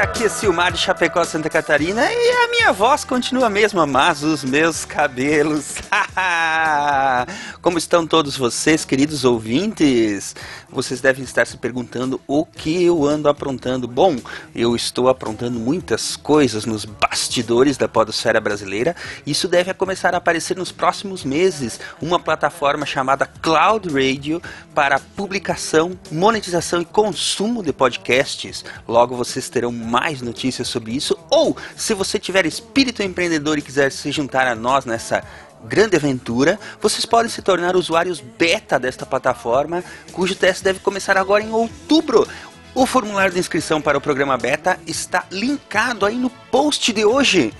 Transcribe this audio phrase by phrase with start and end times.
[0.00, 4.22] aqui é Silmar de Chapecó, Santa Catarina e a minha voz continua a mesma, mas
[4.22, 5.76] os meus cabelos.
[7.62, 10.36] Como estão todos vocês, queridos ouvintes?
[10.68, 13.88] Vocês devem estar se perguntando o que eu ando aprontando.
[13.88, 14.16] Bom,
[14.54, 18.94] eu estou aprontando muitas coisas nos bastidores da podosfera brasileira.
[19.26, 21.80] Isso deve começar a aparecer nos próximos meses.
[22.00, 24.42] Uma plataforma chamada Cloud Radio
[24.74, 28.64] para publicação, monetização e consumo de podcasts.
[28.86, 31.16] Logo vocês terão mais notícias sobre isso.
[31.30, 35.22] Ou, se você tiver espírito empreendedor e quiser se juntar a nós nessa
[35.64, 41.42] grande aventura, vocês podem se tornar usuários beta desta plataforma, cujo teste deve começar agora
[41.42, 42.26] em outubro.
[42.74, 47.52] O formulário de inscrição para o programa beta está linkado aí no post de hoje.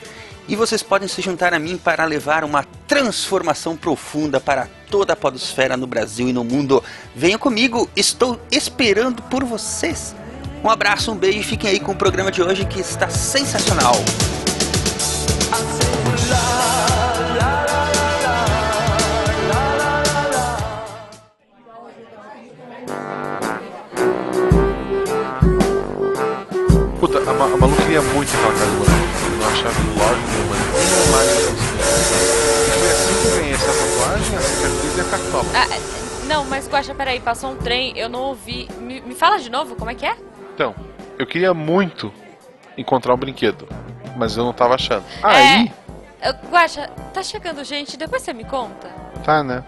[0.49, 5.17] E vocês podem se juntar a mim para levar uma transformação profunda para toda a
[5.17, 6.85] podosfera no Brasil e no mundo.
[7.15, 10.15] Venham comigo, estou esperando por vocês.
[10.65, 13.95] Um abraço, um beijo e fiquem aí com o programa de hoje que está sensacional.
[26.99, 29.07] Puta, a, Ma a Malu queria muito aquela casa do
[29.39, 31.31] não achava loja nenhuma, nem mais
[32.67, 35.45] E foi assim que ganhei essa tatuagem, a cicatriz e a cartola.
[35.55, 38.69] Ah, não, mas Guaxa, peraí, passou um trem, eu não ouvi.
[38.81, 40.17] Me, me fala de novo, como é que é?
[40.57, 40.75] Então,
[41.19, 42.11] eu queria muito
[42.79, 43.69] encontrar um brinquedo,
[44.17, 45.05] mas eu não tava achando.
[45.23, 45.71] Aí,
[46.19, 48.89] É, Guaxa, tá chegando gente, depois você me conta.
[49.23, 49.63] tá, né?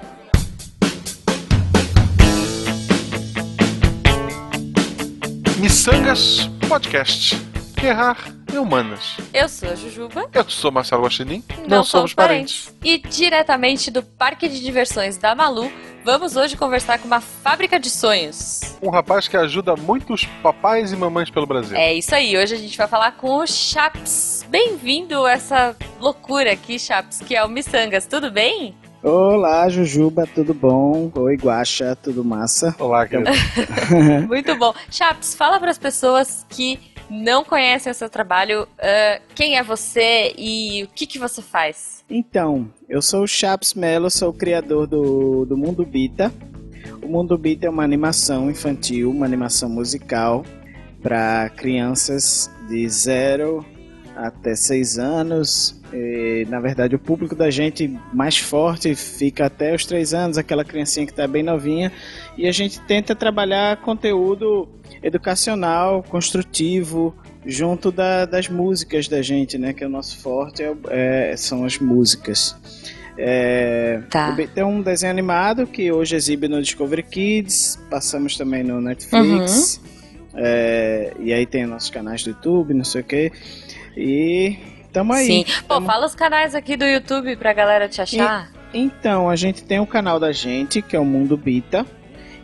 [5.58, 7.36] Missangas Podcast.
[7.82, 8.16] Errar
[8.54, 9.16] é humanas.
[9.32, 10.28] Eu sou a Jujuba.
[10.32, 11.42] Eu sou Marcelo Guaxinim.
[11.66, 12.74] Não, somos parentes.
[12.82, 15.70] E diretamente do Parque de Diversões da Malu,
[16.04, 18.76] vamos hoje conversar com uma fábrica de sonhos.
[18.82, 21.76] Um rapaz que ajuda muitos papais e mamães pelo Brasil.
[21.76, 24.46] É isso aí, hoje a gente vai falar com o Chaps.
[24.48, 28.74] Bem-vindo a essa loucura aqui, Chaps, que é o Missangas, tudo bem?
[29.02, 31.12] Olá, Jujuba, tudo bom?
[31.14, 32.74] Oi, Guaxa, tudo massa?
[32.80, 33.30] Olá, querido.
[34.26, 34.74] Muito bom.
[34.90, 40.34] Chaps, fala para as pessoas que não conhecem o seu trabalho, ah, quem é você
[40.36, 42.04] e o que, que você faz?
[42.10, 46.32] Então, eu sou o Chaps Mello, sou o criador do, do Mundo Bita.
[47.02, 50.44] O Mundo Bita é uma animação infantil, uma animação musical
[51.02, 53.64] para crianças de 0
[54.26, 55.80] até 6 anos.
[55.92, 60.64] E, na verdade, o público da gente mais forte fica até os 3 anos, aquela
[60.64, 61.90] criancinha que está bem novinha.
[62.36, 64.68] E a gente tenta trabalhar conteúdo
[65.02, 67.14] educacional, construtivo,
[67.46, 69.72] junto da- das músicas da gente, né?
[69.72, 70.74] Que é o nosso forte é,
[71.32, 72.54] é- são as músicas.
[73.16, 74.36] É, Tá.
[74.54, 79.80] Tem um desenho animado que hoje exibe no Discovery Kids, passamos também no Netflix.
[80.40, 83.32] é, e aí tem nossos canais do YouTube, não sei o que.
[84.00, 84.56] E
[84.92, 85.26] tamo aí.
[85.26, 85.44] Sim.
[85.66, 88.48] Pô, Tamo- fala os canais aqui do YouTube pra galera te achar.
[88.72, 91.84] Então, a gente tem o canal da gente, que é o Mundo Bita.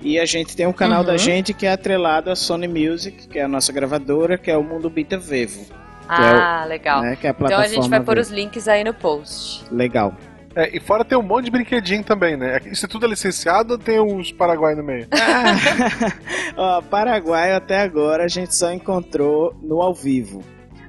[0.02, 1.06] E a gente tem um canal Uhum.
[1.06, 4.56] da gente que é atrelado à Sony Music, que é a nossa gravadora, que é
[4.56, 5.64] o Mundo Bita Vevo.
[6.06, 7.00] Ah, legal.
[7.00, 9.64] Né, que é a Então a gente vai pôr os links aí no post.
[9.72, 10.14] Legal.
[10.54, 12.60] É, e fora tem um monte de brinquedinho também, né?
[12.66, 15.08] Isso tudo é licenciado ou tem uns Paraguai no meio?
[16.56, 20.44] Ó, Paraguai até agora a gente só encontrou no ao vivo.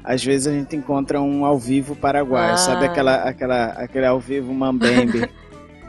[0.05, 2.57] Às vezes a gente encontra um ao vivo paraguaio, Ah.
[2.57, 5.27] sabe aquela, aquela, aquele ao vivo mambembe.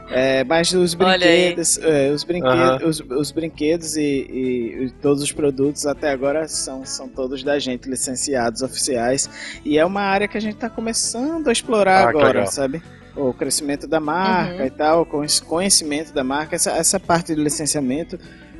[0.09, 2.79] É, mas os brinquedos, é, os, brinquedos Aham.
[2.87, 7.59] os, os brinquedos e, e- e todos os produtos até agora são, são todos da
[7.59, 9.29] gente, licenciados, oficiais.
[9.65, 12.47] E é uma área que a gente está começando a explorar Ah, agora, legal.
[12.47, 12.81] sabe?
[13.17, 14.65] O crescimento da marca Uhum.
[14.67, 18.17] e tal, com esse conhecimento da marca, essa, essa parte do licenciamento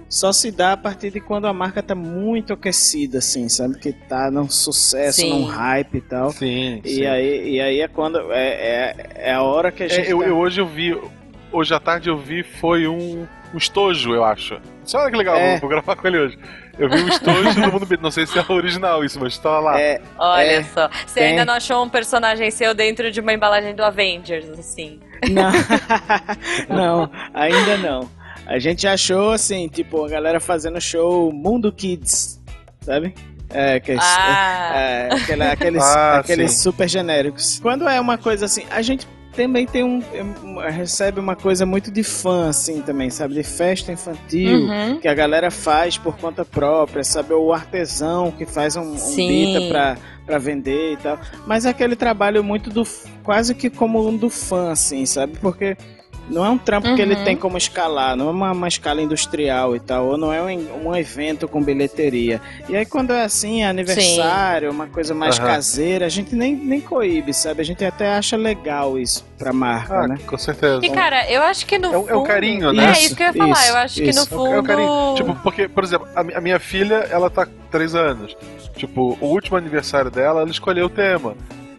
[0.09, 3.77] só se dá a partir de quando a marca tá muito aquecida, assim, sabe?
[3.79, 5.29] Que tá num sucesso, Sim.
[5.29, 6.31] num hype e tal.
[6.31, 8.31] Sim, E aí, e aí é quando.
[8.31, 10.07] É, é, é a hora que a gente.
[10.07, 10.97] É, eu, tá- eu- hoje eu vi.
[11.51, 14.59] Hoje à tarde eu vi foi um, um estojo, eu acho.
[14.83, 15.51] Só olha que legal, É.
[15.51, 16.37] vou, vou gravar com ele hoje.
[16.77, 18.01] Eu vi um estojo do mundo Beat.
[18.01, 19.79] Não sei se é original isso, mas tá lá.
[19.79, 20.89] É, Olha É, só.
[21.05, 21.29] Você tem.
[21.31, 24.99] ainda não achou um personagem seu dentro de uma embalagem do Avengers, assim?
[25.31, 25.49] Não,
[26.69, 28.09] não, ainda não.
[28.47, 32.39] A gente achou assim, tipo, a galera fazendo show Mundo Kids,
[32.81, 33.13] sabe?
[33.49, 34.71] É, que, Ah.
[34.75, 36.63] é, aquela- aqueles, Ah, aqueles sim.
[36.63, 37.59] super genéricos.
[37.61, 40.01] Quando é uma coisa assim, a gente também tem um,
[40.69, 43.35] recebe uma coisa muito de fã assim também, sabe?
[43.35, 44.61] De festa infantil.
[44.67, 44.99] Uhum.
[44.99, 47.33] que a galera faz por conta própria, sabe?
[47.33, 51.19] O artesão que faz um, um bita pra, pra vender e tal.
[51.45, 52.83] Mas é aquele trabalho muito do.
[53.23, 55.37] quase que como um do fã, assim, sabe?
[55.39, 55.77] Porque
[56.29, 57.23] Não é um trampo que ele Uhum.
[57.23, 60.87] tem como escalar, não é uma, uma escala industrial e tal, ou não é um,
[60.89, 62.41] um evento com bilheteria.
[62.67, 65.47] E aí quando é assim, é aniversário, uma coisa mais Aham.
[65.47, 67.61] caseira, a gente nem, nem coíbe, sabe?
[67.61, 70.17] A gente até acha legal isso pra marca, Ah, né?
[70.25, 70.85] com certeza.
[70.85, 72.09] E, cara, eu acho que no É fundo...
[72.09, 72.87] é um carinho, né?
[72.87, 73.51] É, isso que eu ia falar.
[73.61, 74.27] Isso, eu acho que no isso.
[74.27, 74.53] fundo...
[74.53, 75.15] É um carinho.
[75.15, 78.35] Tipo, porque, por exemplo, a minha filha, ela tá com 3 anos.
[78.75, 81.35] Tipo, o último aniversário dela, ela escolheu o tema.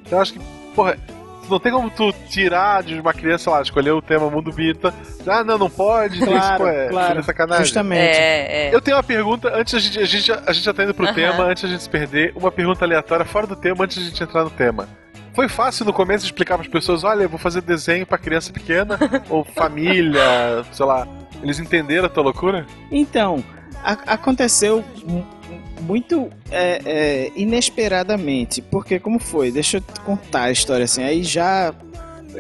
[0.07, 0.41] Então eu acho que,
[0.75, 0.97] porra,
[1.49, 4.95] não tem como tu tirar de uma criança lá, escolher o tema Mundo Bita.
[5.27, 6.19] Ah, não, não pode.
[6.19, 7.19] Claro, isso, pô, é, claro.
[7.19, 7.65] é sacanagem.
[7.65, 8.01] Justamente.
[8.19, 8.75] É, é.
[8.75, 10.95] Eu tenho uma pergunta, antes a gente, a gente, já- a gente já tá indo
[10.95, 11.15] pro Aham.
[11.15, 14.23] tema, antes a gente se perder, uma pergunta aleatória fora do tema, antes a gente
[14.23, 14.89] entrar no tema.
[15.35, 18.53] Foi fácil no começo explicar para as pessoas, olha, eu vou fazer desenho para criança
[18.53, 18.99] pequena,
[19.31, 21.07] ou família, sei lá.
[21.43, 22.67] Eles entenderam a tua loucura?
[22.91, 23.45] Então,
[24.07, 24.85] aconteceu
[25.89, 28.61] muito é, é, inesperadamente.
[28.63, 29.51] Porque como foi?
[29.51, 31.03] Deixa eu te contar a história assim.
[31.03, 31.75] Aí já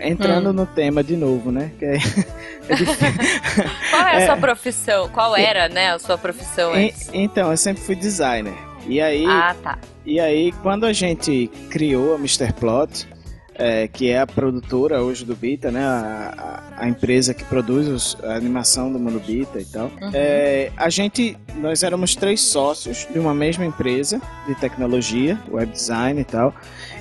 [0.00, 0.52] entrando Hum.
[0.52, 1.72] no tema de novo, né?
[1.78, 1.94] Que é,
[2.68, 2.68] é.
[3.90, 4.26] Qual é a É.
[4.26, 5.08] sua profissão?
[5.08, 6.72] Qual era, né, a sua profissão
[7.12, 8.54] então, eu sempre fui designer.
[8.86, 9.78] E aí, Ah, tá.
[10.06, 12.52] e aí quando a gente criou a Mr.
[12.52, 13.08] Plot,
[13.58, 15.84] é, que é a produtora hoje do Bita, né?
[15.84, 19.86] A, a- a empresa que produz os- a animação do Mundo Bita e tal.
[20.00, 20.10] Uhum.
[20.14, 26.20] É, a gente, nós éramos três sócios de uma mesma empresa de tecnologia, web design
[26.20, 26.54] e tal.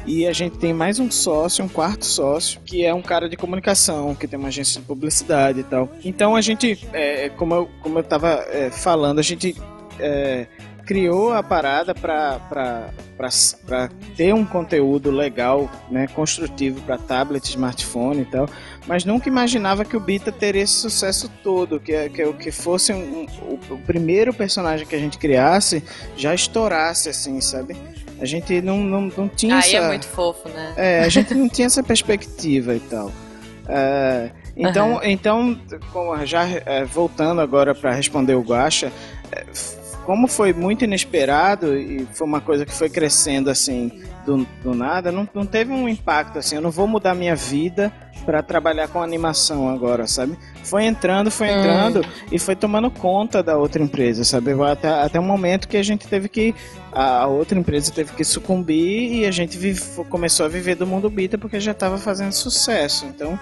[0.06, 3.38] E a gente tem mais um sócio, um quarto sócio, que é um cara de
[3.38, 5.88] comunicação, que tem uma agência de publicidade e tal.
[6.04, 9.56] Então a gente, é, como, eu, como eu tava é, falando, a gente
[10.00, 10.48] é,
[10.88, 12.90] criou a parada para
[14.16, 18.50] ter um conteúdo legal, né, construtivo para tablet, smartphone e tal,
[18.88, 23.28] mas nunca imaginava que o Bita teria esse sucesso todo, que, que, que fosse um,
[23.42, 25.84] um- o, primeiro personagem que a gente criasse
[26.16, 27.76] já estourasse, assim, sabe?
[28.20, 29.78] A gente não, não, não tinha Aí essa...
[29.78, 30.74] é muito fofo, né?
[30.78, 33.12] É, a gente não tinha essa perspectiva e tal.
[33.68, 35.60] É, então, então
[35.92, 38.92] como já é, voltando agora para responder o Guaxa,
[39.32, 39.46] é,
[40.08, 43.92] como foi muito inesperado e foi uma coisa que foi crescendo assim
[44.26, 46.56] do, do nada, não, não teve um impacto assim.
[46.56, 47.92] Eu não vou mudar minha vida
[48.26, 50.38] para trabalhar com animação agora, sabe?
[50.64, 51.60] Foi entrando, foi Hum.
[51.60, 54.52] entrando e foi tomando conta da outra empresa, sabe?
[54.64, 56.56] Até, até um momento que a gente teve que
[56.92, 60.88] a a outra empresa teve que sucumbir e a gente vive- começou a viver do
[60.88, 63.06] mundo bita porque já estava fazendo sucesso.
[63.06, 63.38] Então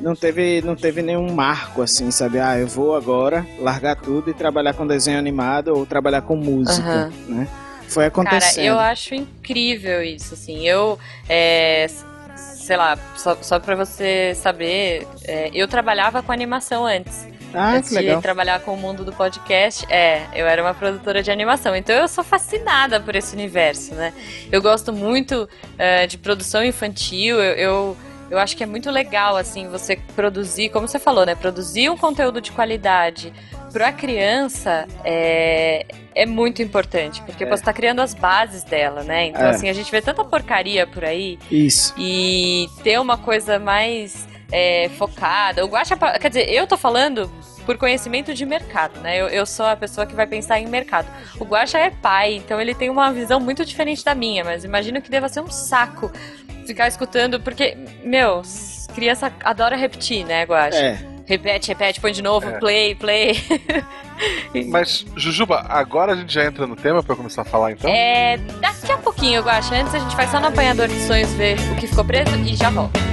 [0.00, 2.38] não teve, não teve nenhum marco assim, sabe?
[2.38, 6.86] Ah, eu vou agora largar tudo e trabalhar com desenho animado ou trabalhar com música,
[6.86, 7.12] Aham.
[7.28, 7.48] né?
[7.88, 8.64] Foi Cara, acontecendo.
[8.64, 10.66] eu acho incrível isso, assim.
[10.66, 10.98] Eu,
[11.28, 11.86] é,
[12.34, 17.26] sei lá, só, só pra você saber, é, eu trabalhava com animação antes.
[17.54, 18.16] Ah, antes que legal.
[18.16, 21.74] de trabalhar com o mundo do podcast, é, eu era uma produtora de animação.
[21.74, 24.12] Então eu sou fascinada por esse universo, né?
[24.50, 25.48] Eu gosto muito
[25.78, 27.96] é, de produção infantil, eu, eu,
[28.30, 31.34] eu acho que é muito legal, assim, você produzir, como você falou, né?
[31.34, 33.32] Produzir um conteúdo de qualidade
[33.72, 37.48] pra criança é, é muito importante, porque É.
[37.48, 39.26] você tá criando as bases dela, né?
[39.26, 39.50] Então, É.
[39.50, 41.94] assim, a gente vê tanta porcaria por aí Isso.
[41.98, 45.64] e ter uma coisa mais é, focada.
[45.64, 47.28] O Guaxa, quer dizer, eu tô falando
[47.66, 49.20] por conhecimento de mercado, né?
[49.20, 51.08] Eu, eu sou a pessoa que vai pensar em mercado.
[51.40, 55.02] O Guaxa é pai, então ele tem uma visão muito diferente da minha, mas imagino
[55.02, 56.12] que deva ser um saco
[56.66, 58.42] ficar escutando, porque, meu,
[58.94, 60.76] criança adora repetir, né, Guaxa?
[60.78, 60.98] É.
[61.26, 62.58] Repete, repete, põe de novo, É.
[62.58, 63.34] play, play.
[64.70, 67.90] Mas, Jujuba, agora a gente já entra no tema pra eu começar a falar então?
[67.90, 69.74] É, daqui a pouquinho, Guaxa.
[69.74, 72.54] Antes a gente vai só no apanhador de sonhos ver o que ficou preso e
[72.54, 73.05] já volta.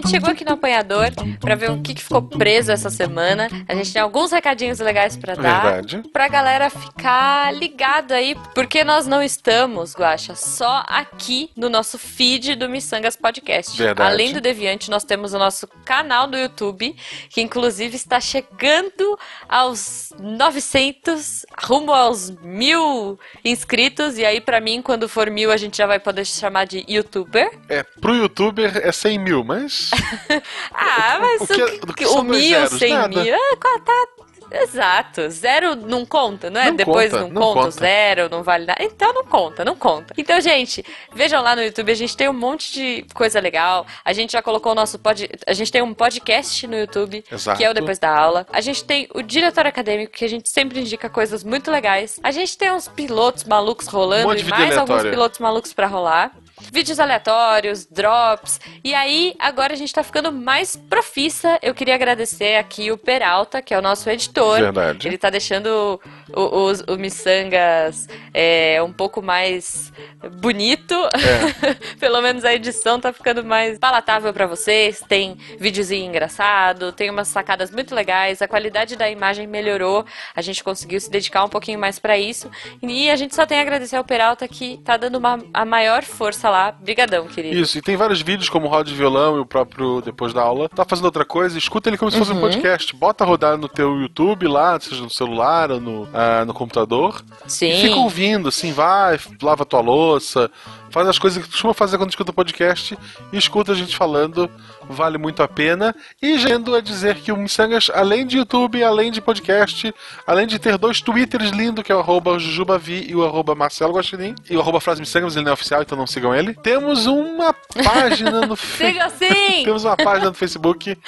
[0.00, 3.48] Gente chegou aqui no apanhador pra ver o que, que ficou preso essa semana.
[3.68, 5.62] A gente tem alguns recadinhos legais pra dar.
[5.62, 6.02] Verdade.
[6.12, 12.54] Pra galera ficar ligado aí, porque nós não estamos, Guaxa, só aqui no nosso feed
[12.56, 13.76] do Missangas Podcast.
[13.76, 14.10] Verdade.
[14.10, 16.96] Além do Deviante, nós temos o nosso canal do YouTube,
[17.28, 24.18] que inclusive está chegando aos 900, rumo aos mil inscritos.
[24.18, 27.50] E aí, pra mim, quando for mil, a gente já vai poder chamar de YouTuber.
[27.68, 29.89] É, pro youtuber é 100 mil, mas.
[30.72, 33.38] Ah, mas o o, que- que, do que o mil, cem mil, é,
[33.84, 34.06] tá,
[34.52, 35.30] exato.
[35.30, 36.66] Zero não conta, não é?
[36.66, 37.70] Não Depois conta, não, não conta, conta.
[37.72, 38.82] zero, não vale nada.
[38.82, 40.12] Então não conta, não conta.
[40.18, 43.86] Então, gente, vejam lá no YouTube, a gente tem um monte de coisa legal.
[44.04, 45.28] A gente já colocou o nosso pod...
[45.46, 47.58] A gente tem um podcast no YouTube, Exato.
[47.58, 48.46] que é o Depois da Aula.
[48.52, 52.18] A gente tem o diretor acadêmico, que a gente sempre indica coisas muito legais.
[52.22, 55.10] A gente tem uns pilotos malucos rolando Um e mais alguns aleatório.
[55.12, 56.32] pilotos malucos pra rolar.
[56.72, 58.60] Vídeos aleatórios, drops.
[58.82, 61.58] E aí, agora a gente tá ficando mais profissa.
[61.62, 64.58] Eu queria agradecer aqui o Peralta, que é o nosso editor.
[64.60, 65.08] Verdade.
[65.08, 66.00] Ele tá deixando
[66.34, 69.92] os o Missangas é, um pouco mais
[70.40, 70.94] bonito.
[70.94, 71.74] É.
[71.98, 75.02] Pelo menos a edição tá ficando mais palatável para vocês.
[75.08, 80.04] Tem videozinho engraçado, tem umas sacadas muito legais, a qualidade da imagem melhorou.
[80.34, 82.50] A gente conseguiu se dedicar um pouquinho mais para isso.
[82.82, 86.02] E a gente só tem a agradecer ao Peralta que tá dando uma, a maior
[86.02, 86.72] força lá.
[86.72, 87.56] Brigadão, querido.
[87.56, 90.42] Isso, e tem vários vídeos como o Roda de Violão e o próprio Depois da
[90.42, 90.68] Aula.
[90.68, 92.40] Tá fazendo outra coisa, escuta ele como se fosse um Uhum.
[92.40, 92.94] podcast.
[92.96, 97.24] Bota rodar no teu YouTube lá, seja no celular ou no, ah, no computador.
[97.46, 97.70] Sim.
[97.70, 100.50] E fica ouvindo, assim, vai, lava tua louça,
[100.90, 102.98] faz as coisas que costuma fazer quando escuta podcast
[103.32, 104.50] e escuta a gente falando,
[104.88, 105.94] vale muito a pena.
[106.20, 109.94] E gendo a dizer que o Missangas, além de YouTube, além de podcast,
[110.26, 113.94] além de ter dois twitters lindos, que é o arroba Jujubavi e o arroba Marcelo
[113.94, 116.54] Guaxinim, e o arroba Frase Missangas, ele não é oficial, então não sigam ele.
[116.54, 117.54] Temos uma
[117.84, 119.64] página no Facebook.
[119.64, 120.98] Temos uma página no Facebook,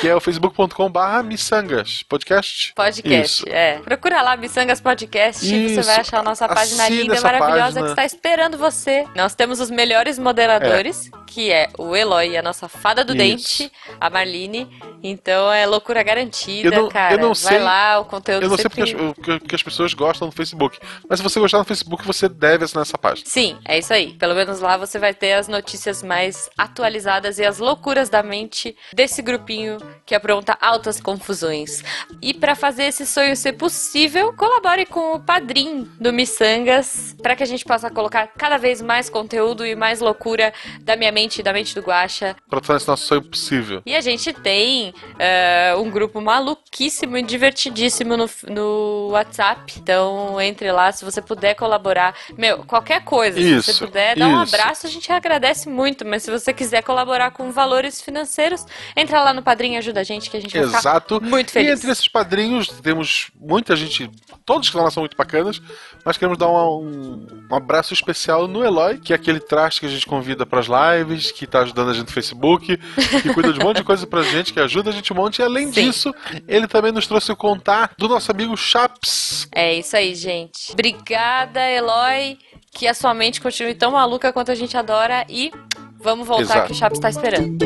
[0.00, 2.72] que é o facebook.com barra Missangas, podcast?
[2.74, 3.48] Podcast, Isso.
[3.48, 3.78] é.
[3.78, 5.88] Procura lá, Missangas Podcast, e você Isso.
[5.88, 7.82] vai achar a nossa página Assina linda, maravilhosa, página.
[7.82, 9.06] que está esperando você.
[9.20, 13.18] Nós temos os melhores moderadores, que é o Eloy, a nossa fada do Isso.
[13.18, 14.68] dente, a Marlene.
[15.02, 17.14] Então é loucura garantida, Eu não- cara.
[17.14, 18.94] eu não vai sei- lá, o conteúdo Eu não sei sempre...
[18.94, 20.78] porque as, porque- as pessoas gostam do Facebook.
[21.08, 23.26] Mas se você gostar do Facebook, você deve assinar essa página.
[23.28, 24.14] Sim, é isso aí.
[24.14, 28.74] Pelo menos lá você vai ter as notícias mais atualizadas e as loucuras da mente
[28.94, 31.82] desse grupinho que apronta altas confusões.
[32.22, 37.42] E para fazer esse sonho ser possível, colabore com o Padrim do Missangas para que
[37.42, 41.42] a gente possa colocar cada vez mais conteúdo e mais loucura da minha mente e
[41.42, 42.34] da mente do Guaxa.
[42.48, 43.82] Pra tornar esse nosso sonho possível.
[43.84, 49.74] E a gente tem é, um grupo maluquíssimo e divertidíssimo no, no WhatsApp.
[49.78, 52.14] Então entre lá se você puder colaborar.
[52.36, 53.40] Meu, qualquer coisa.
[53.40, 54.54] se Isso, você puder dar um isso.
[54.54, 56.04] abraço, a gente agradece muito.
[56.06, 58.64] Mas se você quiser colaborar com valores financeiros,
[58.96, 61.20] entra lá no Padrinho e ajuda a gente que a gente vai ficar Exato.
[61.20, 61.78] muito E feliz.
[61.78, 64.10] entre esses padrinhos, temos muita gente.
[64.44, 65.60] Todos que estão lá são muito bacanas.
[66.04, 69.86] Mas queremos dar uma- um, um abraço especial no Eloy, que é aquele traste que
[69.86, 72.76] a gente convida pras lives, que tá ajudando a gente no Facebook,
[73.22, 75.38] que cuida de um monte de coisa pra gente, que ajuda a gente um monte.
[75.38, 75.84] E além Sim.
[75.84, 76.14] disso,
[76.46, 79.48] ele também nos trouxe o contar do nosso amigo Chaps.
[79.52, 80.72] É isso aí, gente.
[80.72, 82.38] Obrigada, Eloy.
[82.72, 85.24] Que a sua mente continue tão maluca quanto a gente adora.
[85.28, 85.50] E
[85.98, 86.66] vamos voltar Exato.
[86.66, 87.58] que o Chaps está esperando.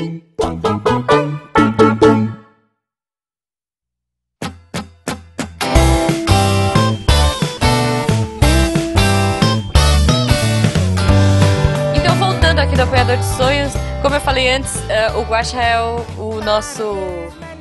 [12.57, 16.41] Aqui do Apoiador de Sonhos, como eu falei antes, eh, o Guaxa é o, o
[16.41, 16.97] nosso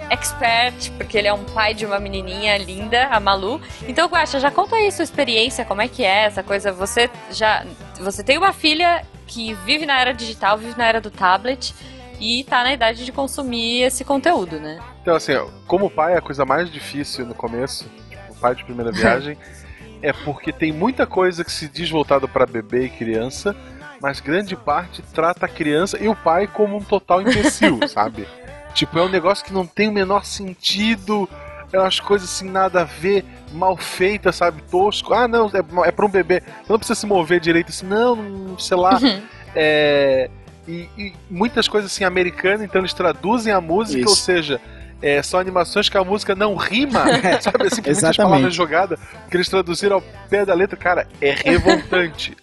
[0.09, 3.59] expert, porque ele é um pai de uma menininha linda, a Malu.
[3.87, 6.71] Então, Guaxa, já conta aí sua experiência, como é que é essa coisa.
[6.71, 7.65] Você já.
[7.99, 11.73] Você tem uma filha que vive na era digital, vive na era do tablet
[12.19, 14.79] e tá na idade de consumir esse conteúdo, né?
[15.01, 15.33] Então, assim,
[15.65, 19.37] como pai, a coisa mais difícil no começo, tipo, pai de primeira viagem,
[20.03, 23.55] é porque tem muita coisa que se diz voltado para bebê e criança,
[24.03, 28.27] mas grande parte trata a criança e o pai como um total imbecil, sabe?
[28.73, 31.29] Tipo, é um negócio que não tem o menor sentido,
[31.71, 34.61] é umas coisas assim, nada a ver, mal feitas, sabe?
[34.63, 35.13] Tosco.
[35.13, 36.43] Ah, não, é, é pra um bebê.
[36.67, 38.99] Não precisa se mover direito assim, não, sei lá.
[39.55, 40.29] É,
[40.67, 44.09] e, e muitas coisas assim americanas, então eles traduzem a música, Isso.
[44.09, 44.59] ou seja,
[45.01, 47.05] é, são animações que a música não rima,
[47.39, 47.67] sabe?
[47.67, 48.17] Assim, com muitas Exatamente.
[48.17, 52.35] palavras jogadas, que eles traduziram ao pé da letra, cara, é revoltante.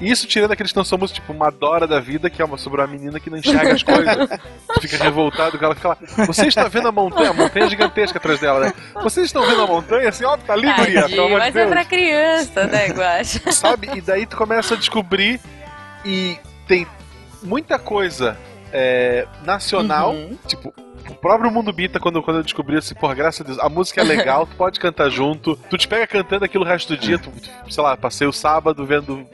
[0.00, 2.86] Isso tirando aqueles que não músicas, tipo Madora da Vida, que é uma sobre uma
[2.86, 4.28] menina que não enxerga as coisas,
[4.80, 5.96] fica revoltado, que ela fica lá.
[6.26, 7.30] Você está vendo a montanha?
[7.30, 8.72] A montanha é gigantesca atrás dela, né?
[9.02, 10.08] Vocês estão vendo a montanha?
[10.08, 13.52] Assim, ó, tá ali, guria, pelo amor mas é Deus pra criança, né, Guaxa?
[13.52, 13.90] sabe?
[13.94, 15.38] E daí tu começa a descobrir
[16.04, 16.86] e tem
[17.42, 18.36] muita coisa
[18.72, 20.38] é, nacional, Uhum.
[20.46, 20.72] tipo.
[21.08, 24.00] O próprio Mundo Bita, quando, quando eu descobri assim, porra, graças a Deus, a música
[24.00, 27.18] é legal, tu pode cantar junto, tu te pega cantando aquilo o resto do dia,
[27.18, 27.32] tu,
[27.68, 29.26] sei lá, passei o sábado vendo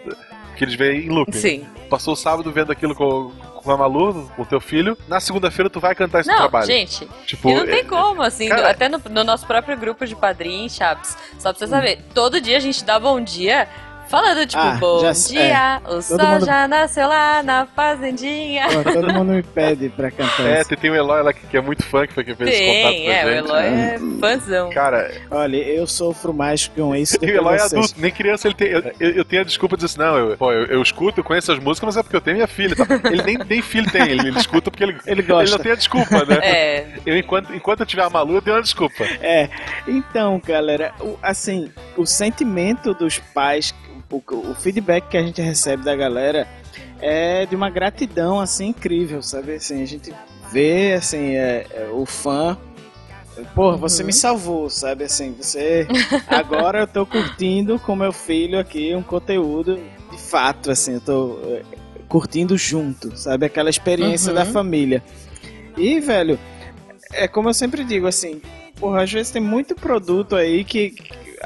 [0.57, 1.33] que eles veem em loop.
[1.37, 1.65] Sim.
[1.91, 3.31] Passou o sábado vendo aquilo com,
[3.63, 4.97] com a Malu, com o teu filho.
[5.07, 6.67] Na segunda-feira tu vai cantar esse Não, trabalho.
[6.67, 10.05] gente, tipo, E não tem é- como, assim, cara- até no, no nosso próprio grupo
[10.07, 11.17] de padrinhos, Chaps.
[11.39, 13.69] Só pra você saber, todo dia a gente dá bom dia
[14.09, 18.67] falando, tipo, Ah, bom já- dia, o sol mundo- já nasceu lá na fazendinha.
[18.69, 20.69] Pô, todo mundo me pede pra cantar É, isso.
[20.69, 22.59] tem, tem o Eloy lá que, que é muito fã, que foi quem fez esse
[22.65, 23.39] contato Tem, com a é, o gente.
[23.49, 24.71] Eloy é fãzão.
[24.71, 28.11] Cara, Olha, eu sofro mais com isso do E o que Eloy é adulto, nem
[28.11, 28.69] criança ele tem.
[28.69, 31.21] Eu, eu- eu tenho a desculpa de dizer assim, não, eu, pô, eu, eu escuto,
[31.21, 32.75] eu conheço as músicas, mas é porque eu tenho minha filha.
[32.77, 32.85] Tá?
[33.11, 35.43] Ele nem, nem filho tem, ele, ele escuta porque ele, Ele gosta.
[35.45, 36.39] Ele não tem a desculpa, né?
[36.43, 39.05] É, Eu, enquanto, enquanto eu tiver a Malu, eu tenho uma desculpa.
[39.21, 39.49] É,
[39.87, 43.75] então, galera, o- assim, o sentimento dos pais
[44.11, 46.47] o, o feedback que a gente recebe da galera
[47.01, 49.55] é de uma gratidão assim incrível, sabe?
[49.55, 50.15] Assim, a gente
[50.53, 52.57] vê assim é, é, o fã
[53.55, 53.81] Porra, uhum.
[53.81, 55.05] você me salvou, sabe?
[55.05, 55.87] Assim, você.
[56.27, 59.79] Agora eu tô curtindo com meu filho aqui um conteúdo
[60.11, 61.63] de fato, assim, eu tô é,
[62.09, 63.47] curtindo junto, sabe?
[63.47, 64.37] Aquela experiência uhum.
[64.37, 65.03] da família.
[65.77, 66.39] E, velho,
[67.13, 68.41] é como eu sempre digo, assim,
[68.77, 70.95] porra, às vezes tem muito produto aí que,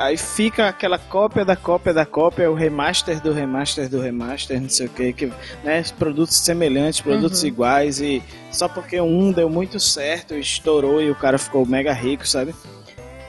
[0.01, 4.71] Aí fica aquela cópia da cópia da cópia, o remaster do remaster do remaster, não
[4.71, 7.49] sei o que, que né, produtos semelhantes, produtos uhum.
[7.49, 12.27] iguais, e só porque um deu muito certo, estourou e o cara ficou mega rico,
[12.27, 12.55] sabe?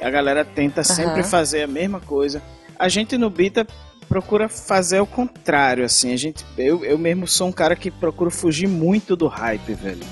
[0.02, 2.42] A galera tenta sempre fazer a mesma coisa.
[2.80, 3.68] A gente no Bita
[4.08, 6.14] procura fazer o contrário, assim.
[6.14, 10.06] A gente, eu, eu mesmo sou um cara que procura fugir muito do hype, velho.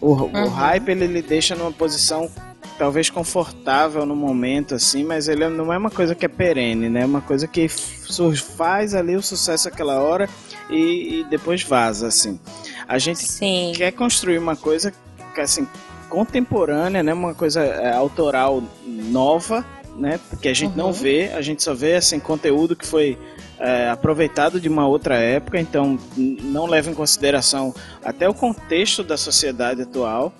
[0.00, 0.44] O, uhum.
[0.44, 2.30] o hype ele, ele deixa numa posição
[2.78, 7.02] talvez confortável no momento, assim, mas ele não é uma coisa que é perene, né?
[7.02, 10.28] É uma coisa que faz ali o sucesso aquela hora
[10.70, 12.38] e, e depois vaza, assim.
[12.86, 13.72] A gente Sim.
[13.74, 14.92] quer construir uma coisa
[15.34, 15.66] que, assim,
[16.08, 17.12] contemporânea, né?
[17.12, 19.64] Uma coisa é, autoral nova,
[19.96, 20.20] né?
[20.30, 20.86] Porque a gente uhum.
[20.86, 23.18] não vê, a gente só vê, assim, conteúdo que foi
[23.58, 29.16] é, aproveitado de uma outra época, então não leva em consideração até o contexto da
[29.16, 30.32] sociedade atual.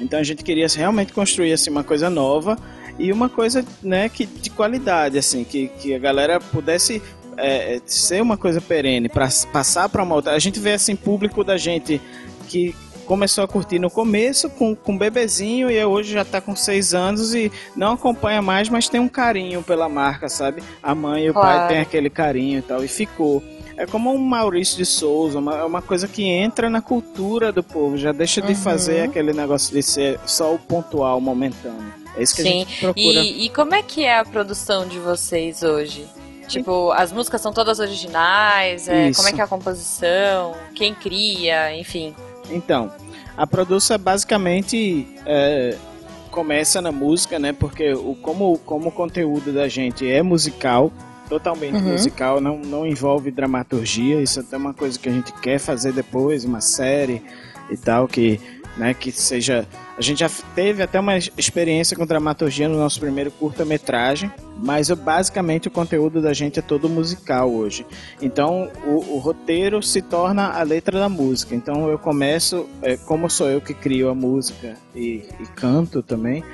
[0.00, 2.56] Então a gente queria realmente construir assim, uma coisa nova
[2.98, 7.02] e uma coisa né, que, de qualidade, assim, que, que a galera pudesse
[7.36, 10.32] é, é ser uma coisa perene, para passar para uma outra.
[10.32, 12.00] A gente vê assim, público da gente
[12.48, 12.74] que
[13.08, 17.34] começou a curtir no começo com, com bebezinho e hoje já está com seis anos
[17.34, 20.62] e não acompanha mais, mas tem um carinho pela marca, sabe?
[20.82, 21.60] A mãe e o claro.
[21.60, 23.42] pai têm aquele carinho e tal, e ficou.
[23.78, 27.62] É como um Maurício de Souza, uma, é uma coisa que entra na cultura do
[27.62, 28.58] povo, já deixa de uhum.
[28.58, 31.94] fazer aquele negócio de ser só o pontual, momentâneo.
[32.16, 32.48] É isso que Sim.
[32.48, 33.20] a gente procura.
[33.20, 36.08] E, e como é que é a produção de vocês hoje?
[36.48, 38.88] Tipo, as músicas são todas originais?
[38.88, 40.56] É, como é que é a composição?
[40.74, 41.76] Quem cria?
[41.76, 42.16] Enfim.
[42.50, 42.90] Então,
[43.36, 45.76] a produção é basicamente é,
[46.32, 47.52] começa na música, né?
[47.52, 50.90] Porque o, como, como o conteúdo da gente é musical,
[51.28, 51.92] totalmente uhum.
[51.92, 54.20] musical, não, não envolve dramaturgia.
[54.20, 57.22] Isso é até uma coisa que a gente quer fazer depois, uma série
[57.70, 58.40] e tal, que,
[58.76, 59.66] né, que seja.
[59.96, 65.66] A gente já teve até uma experiência com dramaturgia no nosso primeiro curta-metragem, mas basicamente
[65.66, 67.84] o conteúdo da gente é todo musical hoje.
[68.22, 71.54] Então o, o, roteiro se torna a letra da música.
[71.54, 76.44] Então eu começo, é, como sou eu que crio a música e, e canto também.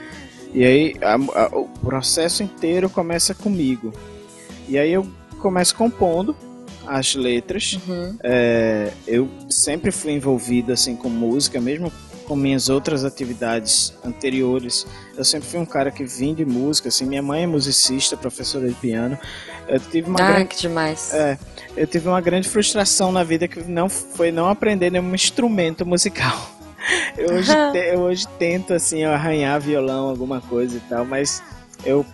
[0.54, 3.92] E aí a, a, o processo inteiro começa comigo.
[4.68, 5.06] E aí eu
[5.38, 6.36] começo compondo
[6.86, 7.78] as letras.
[7.86, 8.16] Uhum.
[8.22, 11.92] É, eu sempre fui envolvido assim com música, mesmo
[12.26, 14.86] com minhas outras atividades anteriores.
[15.16, 18.68] Eu sempre fui um cara que vim de música, assim, minha mãe é musicista, professora
[18.68, 19.18] de piano.
[19.68, 21.12] Eu tive uma ah, grande, que demais.
[21.12, 21.38] É,
[21.76, 26.50] eu tive uma grande frustração na vida que não foi não aprender nenhum instrumento musical.
[27.16, 31.42] Eu hoje, te, eu hoje tento assim arranhar violão, alguma coisa e tal, mas
[31.82, 32.04] eu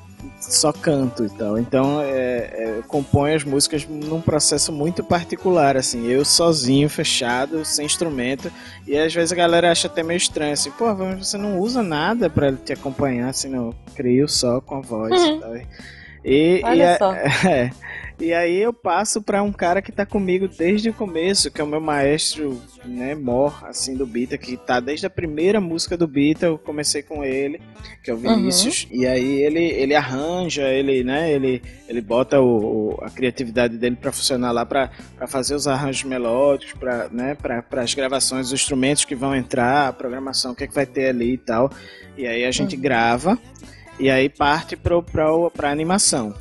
[0.40, 1.58] só canto e tal.
[1.58, 7.86] Então, é, é, componho as músicas num processo muito particular, assim, eu sozinho, fechado, sem
[7.86, 8.50] instrumento.
[8.86, 12.28] E às vezes a galera acha até meio estranho, assim, pô, você não usa nada
[12.28, 13.74] para te acompanhar, assim, não.
[13.94, 15.36] Crio só com a voz uhum.
[15.36, 15.56] e tal.
[16.24, 17.12] E, Olha e só.
[17.48, 17.70] É,
[18.20, 21.64] e aí eu passo para um cara que tá comigo desde o começo, que é
[21.64, 26.06] o meu maestro, né, mor, assim, do Bita, que tá desde a primeira música do
[26.06, 27.60] Bita, eu comecei com ele,
[28.04, 28.36] que é o uhum.
[28.36, 29.00] Vinícius, uhum.
[29.00, 33.96] e aí ele, ele arranja, ele, né, ele, ele bota o, o a criatividade dele
[33.96, 34.90] para funcionar lá, para
[35.26, 39.92] fazer os arranjos melódicos, para né, pra, as gravações dos instrumentos que vão entrar, a
[39.94, 41.70] programação, o que, é que vai ter ali e tal.
[42.18, 42.82] E aí a gente uhum.
[42.82, 43.38] grava,
[43.98, 45.00] e aí parte para
[45.50, 46.34] pra animação.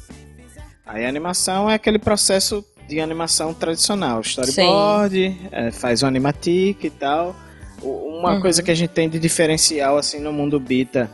[0.90, 6.90] Aí a animação é aquele processo de animação tradicional, storyboard, é, faz o animatic e
[6.90, 7.36] tal.
[7.84, 8.42] Uma uhum.
[8.42, 11.10] coisa que a gente tem de diferencial assim no mundo beta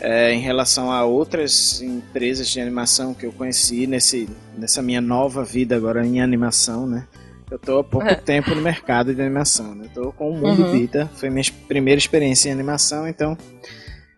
[0.00, 5.44] é, em relação a outras empresas de animação que eu conheci nesse, nessa minha nova
[5.44, 7.06] vida agora em animação, né?
[7.48, 8.16] Eu tô há pouco uhum.
[8.16, 9.86] tempo no mercado de animação, né?
[9.94, 10.80] tô com o mundo uhum.
[10.80, 13.38] beta, foi minha primeira experiência em animação, então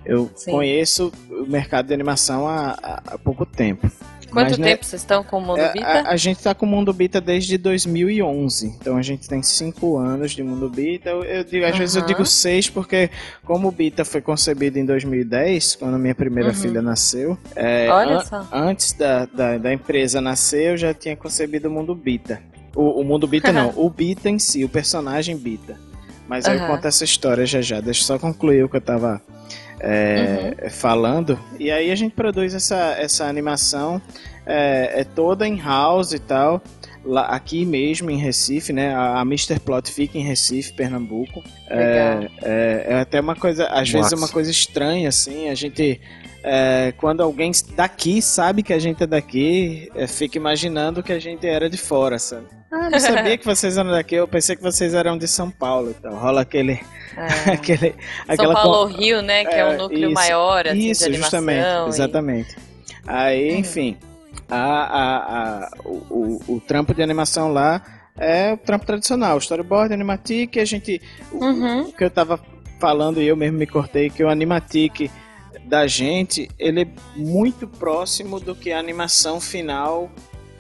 [0.07, 0.53] eu Sim.
[0.53, 3.91] conheço o mercado de animação há, há pouco tempo.
[4.35, 5.87] Quanto Mas, né, tempo né, vocês estão com o Mundo é, Bita?
[5.87, 8.67] A, a, gente está com o Mundo Bita desde 2011.
[8.81, 11.11] Então a gente tem cinco anos de Mundo Bita.
[11.11, 11.79] Eu, eu digo, às uhum.
[11.79, 13.11] vezes eu digo seis porque
[13.45, 16.55] como o Bita foi concebido em 2010, quando minha primeira uhum.
[16.57, 18.21] filha nasceu, é, an
[18.53, 22.43] antes da, da, da, empresa nascer, eu já tinha concebido o Mundo Bita.
[22.75, 25.79] O, o Mundo Bita não, o Bita em si, o personagem Bita.
[26.29, 26.55] Mas uhum.
[26.55, 27.81] eu conto essa história já já.
[27.81, 29.21] Deixa eu só concluir o que eu tava
[29.81, 30.71] é, uhum.
[30.71, 31.39] falando.
[31.59, 34.01] E aí a gente produz essa, essa animação
[34.47, 36.63] é, é toda em house e tal.
[37.05, 38.95] Lá, aqui mesmo em Recife, né?
[38.95, 39.61] A, a Mr.
[39.61, 41.45] Plot fica em Recife, Pernambuco.
[41.69, 43.93] É, é, é, até uma coisa, às Nossa.
[43.93, 45.51] vezes é uma coisa estranha, assim.
[45.51, 46.01] A gente,
[46.47, 51.19] é, quando alguém daqui sabe que a gente é daqui, é, fica imaginando que a
[51.19, 52.45] gente era de fora, sabe?
[52.71, 55.95] Ah, não sabia que vocês eram daqui, eu pensei que vocês eram de São Paulo.
[55.99, 56.81] Então rola aquele.
[57.17, 57.53] É.
[57.57, 57.95] aquele
[58.37, 58.99] São Paulo com...
[58.99, 59.47] Rio, né?
[59.47, 61.89] Que é, o núcleo isso, maior, assim, Isso, justamente, e...
[61.89, 62.57] exatamente.
[63.07, 63.59] Aí, uhum.
[63.61, 63.97] enfim,
[64.51, 67.83] a, a, a, o, o, o trampo de animação lá
[68.19, 71.01] é o trampo tradicional, storyboard, animatic, a gente.
[71.33, 71.85] Uhum.
[71.85, 72.39] O, o, que eu tava
[72.79, 75.11] falando e eu mesmo me cortei, que o animatic
[75.65, 80.11] da gente, ele é muito próximo do que a animação final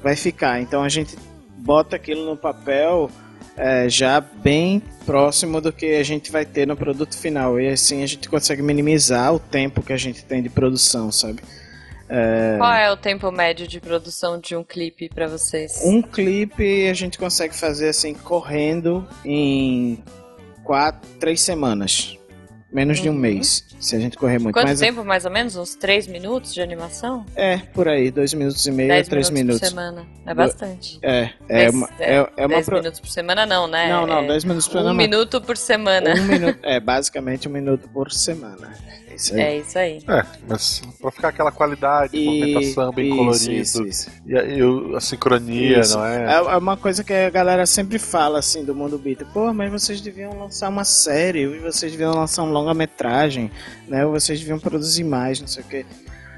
[0.02, 0.60] vai ficar.
[0.60, 1.16] Então a gente
[1.58, 3.10] bota aquilo no papel
[3.56, 7.60] é, já bem próximo do que a gente vai ter no produto final.
[7.60, 11.40] E assim a gente consegue minimizar o tempo que a gente tem de produção, sabe?
[12.08, 12.56] É...
[12.58, 15.80] Qual é o tempo médio de produção de um clipe para vocês?
[15.84, 20.02] Um clipe a gente consegue fazer assim correndo em
[20.62, 22.18] quatro, três semanas.
[22.74, 23.02] Menos uhum.
[23.04, 23.18] de um uhum.
[23.20, 24.52] mês, se a gente correr muito.
[24.52, 25.54] Quanto mais tempo, mais ou menos?
[25.54, 27.24] Uns três minutos de animação?
[27.36, 29.60] É, por aí, dois minutos e meio a três minutos.
[29.60, 30.04] por semana.
[30.26, 30.98] É bastante.
[31.00, 31.88] É, é dez, uma.
[32.00, 32.78] É, é uma dez pro...
[32.78, 33.88] minutos por semana, não, né?
[33.88, 34.90] Não, não, dez minutos por semana.
[34.90, 36.14] Um minuto por semana.
[36.14, 38.74] Um minuto, é, basicamente um minuto por semana
[39.14, 39.40] isso aí.
[39.40, 39.98] É isso aí.
[40.08, 42.24] É, mas pra ficar aquela qualidade, e...
[42.24, 43.52] movimentação bem isso, colorido.
[43.52, 44.10] Isso, isso.
[44.26, 45.96] E, a, e a sincronia, isso.
[45.96, 46.24] não é?
[46.24, 46.36] é?
[46.36, 49.24] É uma coisa que a galera sempre fala assim do mundo beat.
[49.32, 53.50] Pô, mas vocês deviam lançar uma série, ou vocês deviam lançar um longa-metragem,
[53.88, 54.04] né?
[54.04, 55.86] Ou vocês deviam produzir mais, não sei o quê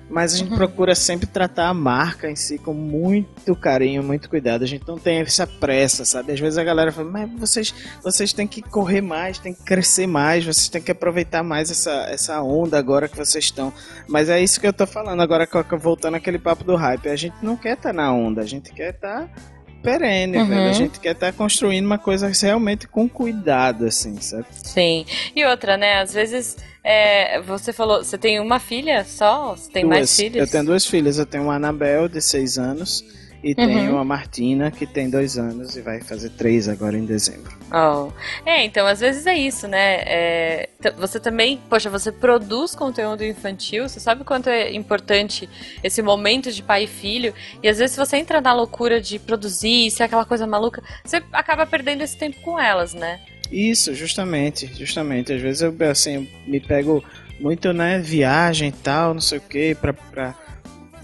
[0.08, 0.56] mas a gente uhum.
[0.56, 4.62] procura sempre tratar a marca em si com muito carinho, muito cuidado.
[4.62, 6.32] A gente não tem essa pressa, sabe?
[6.32, 10.06] Às vezes a galera fala, mas vocês, vocês têm que correr mais, têm que crescer
[10.06, 13.72] mais, vocês têm que aproveitar mais essa, essa onda agora que vocês estão.
[14.08, 17.08] Mas é isso que eu tô falando agora, voltando aquele papo do hype.
[17.08, 19.22] A gente não quer estar tá na onda, a gente quer estar.
[19.22, 20.46] Tá perene, uhum.
[20.46, 20.70] velho.
[20.70, 24.46] A gente quer estar tá construindo uma coisa realmente com cuidado, assim, sabe?
[24.50, 25.06] Sim.
[25.34, 26.00] E outra, né?
[26.00, 29.56] Às vezes é, você falou, você tem uma filha só?
[29.56, 29.96] Você tem duas.
[29.96, 30.36] mais filhos?
[30.36, 31.18] Eu tenho duas filhas.
[31.18, 33.04] Eu tenho uma Anabel, de seis anos,
[33.46, 33.54] e uhum.
[33.54, 37.56] tenho a Martina, que tem dois anos e vai fazer três agora em dezembro.
[37.70, 38.10] Oh.
[38.44, 40.02] É, então, às vezes é isso, né?
[40.04, 45.48] É, você também, poxa, você produz conteúdo infantil, você sabe quanto é importante
[45.80, 47.32] esse momento de pai e filho,
[47.62, 51.22] e às vezes se você entra na loucura de produzir, ser aquela coisa maluca, você
[51.32, 53.20] acaba perdendo esse tempo com elas, né?
[53.52, 55.32] Isso, justamente, justamente.
[55.32, 57.04] Às vezes eu, assim, me pego
[57.38, 60.34] muito, né, viagem e tal, não sei o que, pra, pra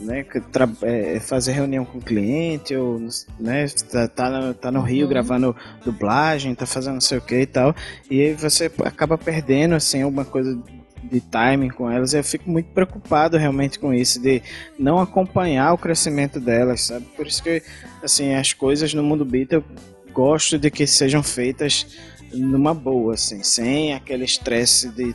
[0.02, 0.24] né,
[0.82, 3.00] é, fazer reunião com o cliente, ou
[3.38, 5.10] né, tá, tá, no, tá no Rio uhum.
[5.10, 7.74] gravando dublagem, tá fazendo não sei o que e tal,
[8.10, 10.58] e aí você acaba perdendo, assim, alguma coisa
[11.02, 14.42] de timing com elas, eu fico muito preocupado realmente com isso, de
[14.78, 17.06] não acompanhar o crescimento delas, sabe?
[17.16, 17.62] Por isso que,
[18.02, 19.64] assim, as coisas no mundo beat eu
[20.12, 21.86] gosto de que sejam feitas
[22.34, 25.14] numa boa, assim, sem aquele estresse de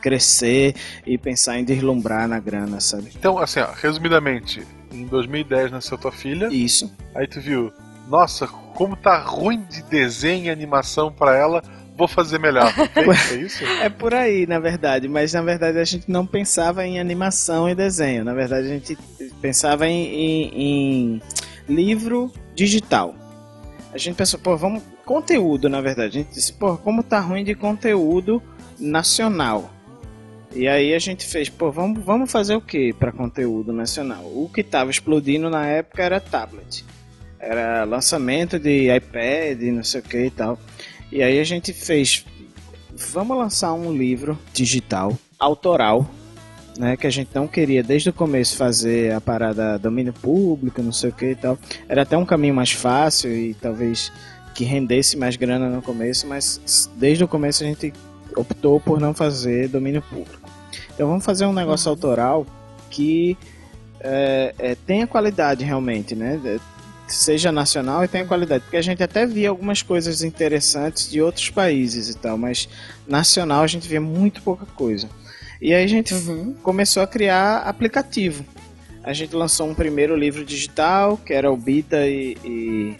[0.00, 0.74] crescer
[1.06, 3.10] e pensar em deslumbrar na grana, sabe?
[3.16, 6.48] Então, assim, ó, resumidamente, em 2010 nasceu tua filha.
[6.50, 6.92] Isso.
[7.14, 7.72] Aí tu viu,
[8.08, 11.62] nossa, como tá ruim de desenho e animação para ela,
[11.96, 12.72] vou fazer melhor.
[12.94, 13.64] é isso?
[13.64, 17.74] É por aí, na verdade, mas na verdade a gente não pensava em animação e
[17.74, 18.24] desenho.
[18.24, 18.96] Na verdade a gente
[19.42, 21.22] pensava em, em,
[21.68, 23.14] em livro digital.
[23.92, 26.18] A gente pensou, pô, vamos conteúdo, na verdade.
[26.18, 28.42] A gente disse, pô, como tá ruim de conteúdo
[28.78, 29.70] nacional.
[30.54, 34.22] E aí a gente fez, pô, vamos, vamos fazer o que para conteúdo nacional?
[34.24, 36.84] O que tava explodindo na época era tablet.
[37.40, 40.58] Era lançamento de iPad, não sei o que e tal.
[41.10, 42.26] E aí a gente fez,
[42.94, 46.06] vamos lançar um livro digital, autoral,
[46.78, 50.92] né, que a gente não queria desde o começo fazer a parada domínio público, não
[50.92, 51.58] sei o que e tal.
[51.88, 54.12] Era até um caminho mais fácil e talvez
[54.58, 57.92] que rendesse mais grana no começo, mas desde o começo a gente
[58.34, 60.50] optou por não fazer domínio público.
[60.92, 61.94] Então vamos fazer um negócio uhum.
[61.94, 62.46] autoral
[62.90, 63.38] que
[64.00, 66.40] é, é, tenha qualidade realmente, né?
[66.44, 66.58] É,
[67.06, 71.50] seja nacional e tenha qualidade, porque a gente até via algumas coisas interessantes de outros
[71.50, 72.68] países e tal, mas
[73.06, 75.08] nacional a gente via muito pouca coisa.
[75.62, 76.52] E aí a gente uhum.
[76.64, 78.44] começou a criar aplicativo.
[79.04, 82.96] A gente lançou um primeiro livro digital, que era o Bita e, e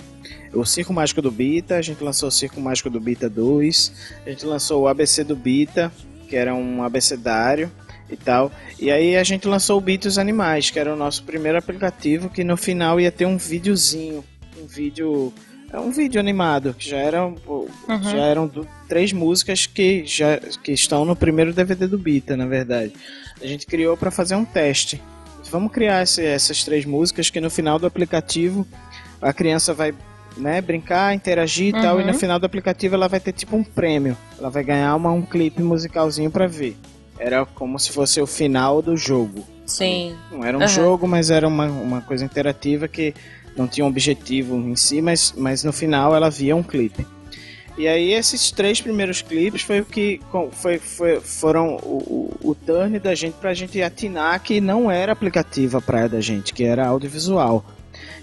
[0.52, 3.92] o Circo Mágico do Bita, a gente lançou o Circo Mágico do Bita 2,
[4.26, 5.92] a gente lançou o ABC do Bita,
[6.28, 7.70] que era um abecedário
[8.10, 8.50] e tal.
[8.78, 12.42] E aí a gente lançou o Bitos Animais, que era o nosso primeiro aplicativo, que
[12.42, 14.24] no final ia ter um videozinho,
[14.60, 15.32] um vídeo
[15.70, 18.02] é um vídeo animado que já eram uhum.
[18.02, 18.50] já eram
[18.88, 22.94] três músicas que já que estão no primeiro DVD do Bita, na verdade.
[23.40, 25.00] A gente criou para fazer um teste
[25.50, 28.66] vamos criar esse, essas três músicas que no final do aplicativo
[29.20, 29.94] a criança vai
[30.38, 32.18] né, brincar, interagir e tal, e no Uhum.
[32.18, 34.16] final do aplicativo ela vai ter tipo um prêmio.
[34.38, 36.76] Ela vai ganhar uma, um clipe musicalzinho pra ver.
[37.18, 39.44] Era como se fosse o final do jogo.
[39.66, 40.16] Sim.
[40.30, 40.68] Não era um Aham.
[40.68, 43.12] jogo, mas era uma, uma coisa interativa que
[43.56, 47.04] não tinha um objetivo em si, mas, mas no final ela via um clipe.
[47.76, 50.20] E aí esses três primeiros clipes foi o que
[50.52, 55.12] foi, foi- foram o, o, o turn da gente pra gente atinar que não era
[55.12, 57.64] aplicativo a praia da gente, que era audiovisual.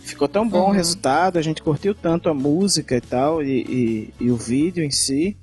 [0.05, 0.71] Ficou tão bom o Uhum.
[0.71, 4.91] resultado, a gente curtiu tanto a música e tal, e, e, e o vídeo em
[4.91, 5.35] si.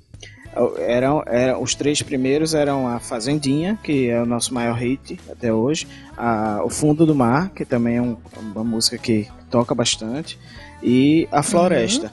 [0.79, 5.51] Eram, eram, os três primeiros eram a Fazendinha, que é o nosso maior hit até
[5.51, 10.37] hoje, a, o Fundo do Mar, que também é um- uma música que toca bastante,
[10.81, 12.11] e a Floresta.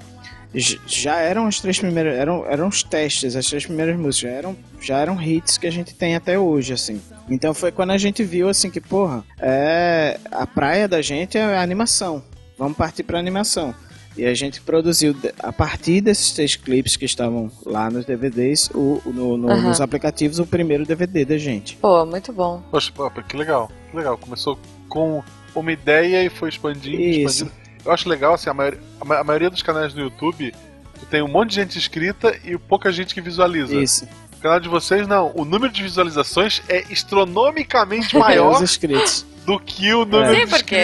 [0.55, 4.37] J- Já eram as três primeiras, eram, eram os testes, as três primeiras músicas, já
[4.37, 7.01] eram, já eram hits que a gente tem até hoje, assim.
[7.29, 11.43] Então foi quando a gente viu, assim, que, porra, é, a praia da gente é
[11.45, 12.25] a animação.
[12.61, 13.75] Vamos partir pra animação.
[14.17, 19.01] E a gente produziu, a partir desses três clipes que estavam lá nos DVDs, o,
[19.07, 19.63] no- no- Aham.
[19.69, 21.77] nos aplicativos, o primeiro DVD da gente.
[21.77, 22.63] Pô, muito bom.
[22.71, 22.93] Poxa,
[23.27, 24.19] que legal, que legal.
[24.19, 24.59] Começou
[24.91, 25.23] com
[25.55, 27.45] uma ideia e foi expandindo, Isso.
[27.45, 27.61] expandindo.
[27.83, 30.53] Eu acho legal, assim, a, maioria, a ma- a maioria dos canais do YouTube
[30.99, 33.75] tu tem um monte de gente inscrita e pouca gente que visualiza.
[33.75, 34.07] Isso.
[34.41, 35.31] O canal de vocês, não.
[35.35, 39.27] O número de visualizações é astronomicamente É, maior os inscritos.
[39.45, 40.77] do que o número Sim, de porque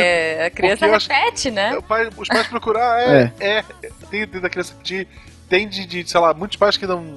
[0.46, 1.76] a criança Porque eu acho- repete, né?
[1.78, 3.64] O pai- os pais procurar, é, é.
[4.10, 5.08] Tem, tem da criança pedir,
[5.48, 7.14] tem de, de, sei lá, muitos pais que não.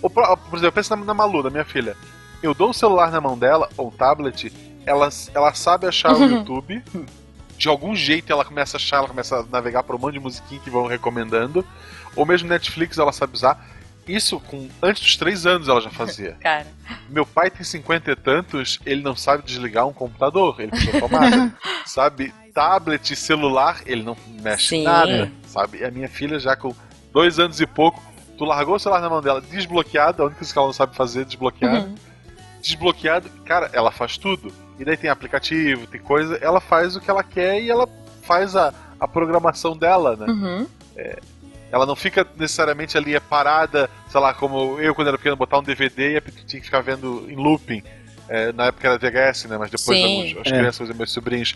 [0.00, 0.26] Ou, Por
[0.56, 1.94] exemplo, pensa na, na Malu, da minha filha.
[2.42, 4.50] Eu dou o celular na mão dela, ou um tablet,
[4.86, 6.82] ela, ela sabe achar o YouTube.
[7.58, 10.20] De algum jeito ela começa a achar, ela começa a navegar por um monte de
[10.20, 11.66] musiquinha que vão recomendando.
[12.16, 13.66] Ou mesmo Netflix ela sabe usar.
[14.08, 16.32] Isso com antes dos três anos ela já fazia.
[16.40, 16.66] Cara.
[17.08, 21.54] Meu pai tem cinquenta e tantos, ele não sabe desligar um computador, ele precisa tomada.
[21.86, 22.32] sabe?
[22.54, 24.84] Tablet, celular, ele não mexe Sim.
[24.84, 25.30] nada.
[25.46, 25.78] Sabe?
[25.78, 26.74] E a minha filha, já com
[27.12, 28.02] dois anos e pouco,
[28.36, 30.96] tu largou o celular na mão dela, desbloqueado, a única coisa que ela não sabe
[30.96, 31.84] fazer é desbloquear.
[31.84, 31.94] Uhum.
[32.62, 34.52] Desbloqueado, cara, ela faz tudo.
[34.78, 37.88] E daí tem aplicativo, tem coisa, ela faz o que ela quer e ela
[38.22, 40.26] faz a, a programação dela, né?
[40.26, 40.66] Uhum.
[41.70, 45.58] Ela não fica necessariamente ali é parada, sei lá, como eu quando era pequeno, botar
[45.58, 47.82] um DVD e a tinha que ficar vendo em looping.
[48.28, 49.56] É, na época era VHS, né?
[49.58, 50.04] Mas depois Sim.
[50.04, 50.56] alguns, as É.
[50.58, 51.54] crianças, meus sobrinhos.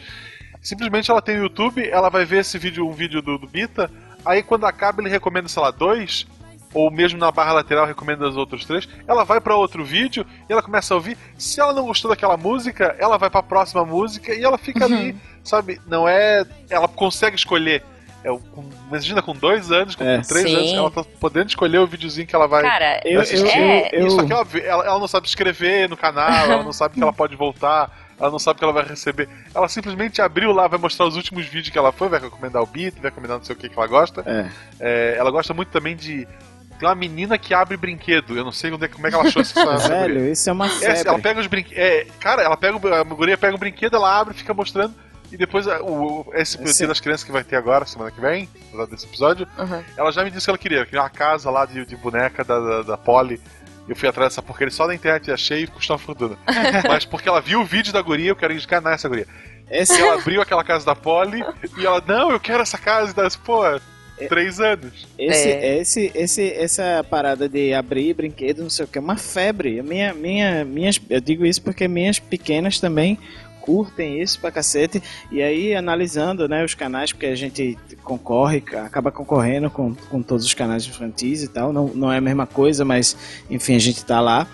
[0.61, 3.90] Simplesmente ela tem o YouTube, ela vai ver esse vídeo, um vídeo do, do Bita,
[4.25, 6.27] aí quando acaba ele recomenda, sei lá, dois,
[6.72, 10.53] ou mesmo na barra lateral recomenda os outros três, ela vai pra outro vídeo e
[10.53, 11.18] ela começa a ouvir.
[11.37, 14.96] Se ela não gostou daquela música, ela vai pra próxima música e ela fica Uhum.
[14.96, 15.81] ali, sabe?
[15.87, 16.46] Não é.
[16.70, 17.83] Ela consegue escolher.
[18.24, 20.18] É, o- com, imagina com dois anos, com, É.
[20.18, 20.56] com três Sim.
[20.56, 22.62] anos, ela tá podendo escolher o videozinho que ela vai.
[22.62, 23.90] Cara, assistir.
[23.92, 26.94] Eu, eu- Só que óbvio, ela, ela não sabe escrever no canal, ela não sabe
[26.94, 29.28] que ela pode voltar, ela não sabe que ela vai receber.
[29.54, 32.66] Ela simplesmente abriu lá, vai mostrar os últimos vídeos que ela foi, vai recomendar o
[32.66, 34.22] beat, vai recomendar não sei o que que ela gosta.
[34.24, 34.48] É.
[34.78, 36.26] É, ela gosta muito também de.
[36.78, 38.37] Tem uma menina que abre brinquedo.
[38.37, 39.78] Eu não sei onde é, como é que ela achou guria.
[39.88, 41.08] Velho, isso é uma É, febre.
[41.08, 41.78] ela pega os brinquedos.
[41.78, 44.94] É, cara, ela pega o- a guria pega um brinquedo, ela abre, fica mostrando.
[45.33, 48.21] E depois o, o- esse Esse- dia das crianças que vai ter agora, semana que
[48.21, 49.83] vem, apesar desse episódio, Uhum.
[49.97, 50.85] ela já me disse que ela queria.
[50.85, 53.40] Queria uma casa lá de, de boneca da, da, da Polly.
[53.88, 56.37] Eu fui atrás dessa porcaria só na internet e achei e custou uma fortuna.
[56.88, 59.27] Mas porque ela viu o vídeo da guria, eu quero enganar essa guria.
[59.71, 61.42] Esse, E ela abriu aquela casa da Polly
[61.79, 63.11] e ela, não, eu quero essa casa.
[63.11, 63.62] E das, pô,
[64.29, 65.09] três anos.
[65.18, 65.79] esse, É.
[65.79, 69.83] esse, esse, essa parada de abrir brinquedo, não sei o que, é uma febre.
[69.83, 73.18] Minha, minha, minhas, eu digo isso porque minhas pequenas também
[73.62, 75.03] curtem isso pra cacete.
[75.31, 80.44] E aí, analisando né, os canais, porque a gente concorre, acaba concorrendo com, com todos
[80.44, 81.72] os canais infantis e tal.
[81.72, 83.16] Não, não é a mesma coisa, mas
[83.48, 84.46] enfim, a gente tá lá.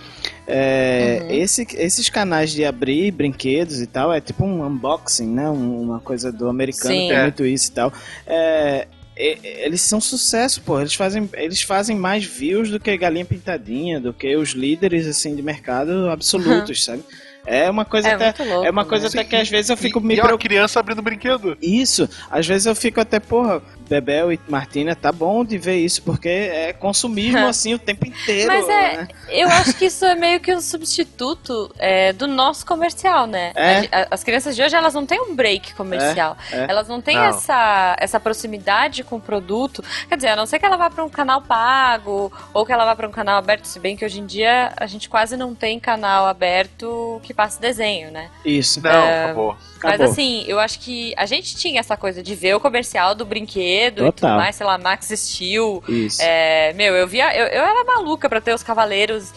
[0.47, 1.31] É, Uhum.
[1.31, 5.49] esse, esses canais de abrir brinquedos e tal é tipo um unboxing, né?
[5.49, 7.09] Um- uma coisa do americano, Sim.
[7.09, 7.23] tem É.
[7.23, 7.93] muito isso e tal.
[8.27, 10.81] É, eles são sucesso, pô.
[10.81, 15.35] Eles fazem, eles fazem mais views do que Galinha Pintadinha, do que os líderes assim
[15.35, 17.03] de mercado absolutos, sabe?
[17.47, 18.67] É uma coisa É até, muito louco.
[18.67, 19.11] é uma coisa né?
[19.15, 20.49] até que às vezes eu fico e, me e é uma preocupando.
[20.49, 21.57] criança abrindo brinquedo.
[21.63, 26.03] Isso, às vezes eu fico até, porra, Bebel e Martina, tá bom de ver isso,
[26.03, 28.49] porque é consumismo assim o tempo inteiro.
[28.49, 29.09] Mas é- né?
[29.29, 33.53] Eu acho que isso é meio que um substituto é, do nosso comercial, né?
[33.55, 33.89] É.
[33.91, 36.37] A As crianças de hoje, elas não têm um break comercial.
[36.51, 36.67] É, é.
[36.69, 37.25] Elas não têm Não.
[37.25, 39.83] Essa, essa proximidade com o produto.
[40.09, 42.85] Quer dizer, a não ser que ela vá para um canal pago ou que ela
[42.85, 45.55] vá para um canal aberto, se bem que hoje em dia a gente quase não
[45.55, 48.31] tem canal aberto que passe desenho, né?
[48.45, 48.81] Isso.
[48.83, 49.99] Não, acabou.
[49.99, 53.25] Mas assim, eu acho que a gente tinha essa coisa de ver o comercial do
[53.25, 54.13] brinquedo e Total.
[54.13, 55.83] tudo mais, sei lá, Max Steel.
[55.89, 56.21] Isso.
[56.23, 57.35] É, meu, eu via.
[57.37, 59.33] Eu, eu era maluca pra ter os cavaleiros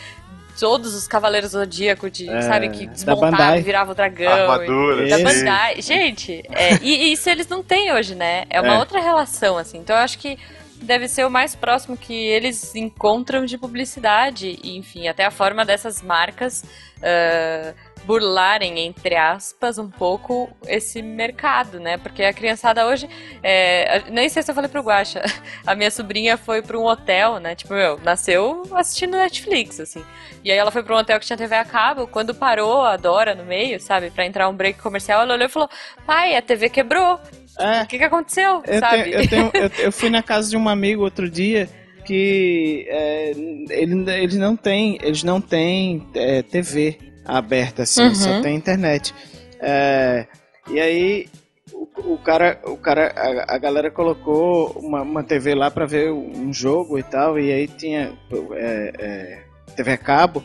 [0.60, 3.60] todos os Cavaleiros Zodíaco, de, É, sabe, que da desmontava Bandai.
[3.60, 4.32] e virava o dragão.
[4.32, 5.18] Armadura, e- Da.
[5.18, 5.82] Bandai.
[5.82, 8.44] Gente, é, e, e isso eles não têm hoje, né?
[8.50, 8.78] É uma É.
[8.78, 9.80] outra relação, assim.
[9.80, 10.38] Então eu acho que
[10.76, 14.60] deve ser o mais próximo que eles encontram de publicidade.
[14.62, 16.64] E, enfim, até a forma dessas marcas
[17.02, 17.74] ah,
[18.06, 21.98] burlarem, entre aspas, um pouco esse mercado, né?
[21.98, 23.08] Porque a criançada hoje.
[23.44, 25.22] é, nem sei se eu falei pro Guaxa.
[25.66, 27.56] A minha sobrinha foi pra um hotel, né?
[27.56, 30.04] Tipo, meu, nasceu assistindo Netflix, assim.
[30.44, 32.08] E aí ela foi pra um hotel que tinha TV a cabo.
[32.08, 34.10] Quando parou a Dora no meio, sabe?
[34.10, 35.70] Pra entrar um break comercial, ela olhou e falou:
[36.06, 37.20] Pai, a TV quebrou.
[37.60, 38.64] É, O que, que aconteceu?
[38.66, 39.04] eu, sabe?
[39.04, 41.70] tenho- eu, tenho- eu- eu fui na casa de um amigo outro dia
[42.06, 43.32] que é,
[43.70, 48.16] ele, eles não têm, eles não têm é, TV aberta assim, Uhum.
[48.16, 49.14] só tem internet.
[49.60, 50.26] É,
[50.70, 51.28] e aí
[51.74, 56.12] o, o cara, o cara, a, a galera colocou uma, uma TV lá pra ver
[56.12, 58.14] um jogo e tal, e aí tinha
[58.54, 59.44] é, é,
[59.76, 60.44] TV a cabo,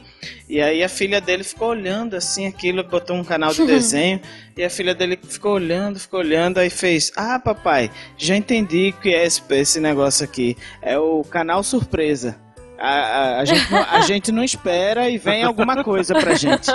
[0.48, 4.20] e aí a filha dele ficou olhando assim aquilo, botou um canal de desenho,
[4.56, 9.00] e a filha dele ficou olhando, ficou olhando, aí fez: Ah, papai, já entendi o
[9.00, 10.56] que é esse, esse negócio aqui.
[10.80, 12.36] É o canal surpresa.
[12.78, 16.66] A, a, a gente não, a gente não espera e vem alguma coisa pra gente.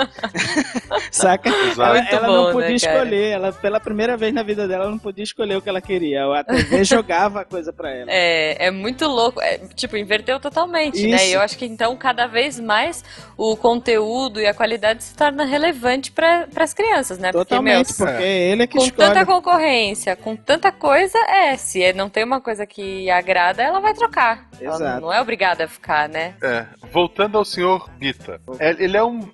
[1.10, 1.48] Saca?
[1.48, 1.96] Exato.
[1.96, 2.92] Ela, ela bom, não né, podia cara?
[2.96, 3.30] escolher.
[3.30, 6.24] Ela, pela primeira vez na vida dela, ela não podia escolher o que ela queria.
[6.24, 8.10] A TV jogava a coisa pra ela.
[8.10, 9.40] É, é muito louco.
[9.40, 11.16] É, tipo, inverteu totalmente, né?
[11.16, 11.24] Isso.
[11.26, 13.04] E eu acho que então cada vez mais
[13.36, 17.32] o conteúdo e a qualidade se torna relevante para as crianças, né?
[17.32, 19.08] Totalmente, Porque, meu, porque é ele é que com escolhe.
[19.08, 21.56] tanta concorrência, com tanta coisa, é.
[21.56, 24.48] Se não tem uma coisa que agrada, ela vai trocar.
[24.60, 25.00] Ela Exato.
[25.00, 26.34] não é obrigada a ficar, né?
[26.42, 28.40] É, voltando ao senhor Bita.
[28.58, 29.30] É, Ele é um.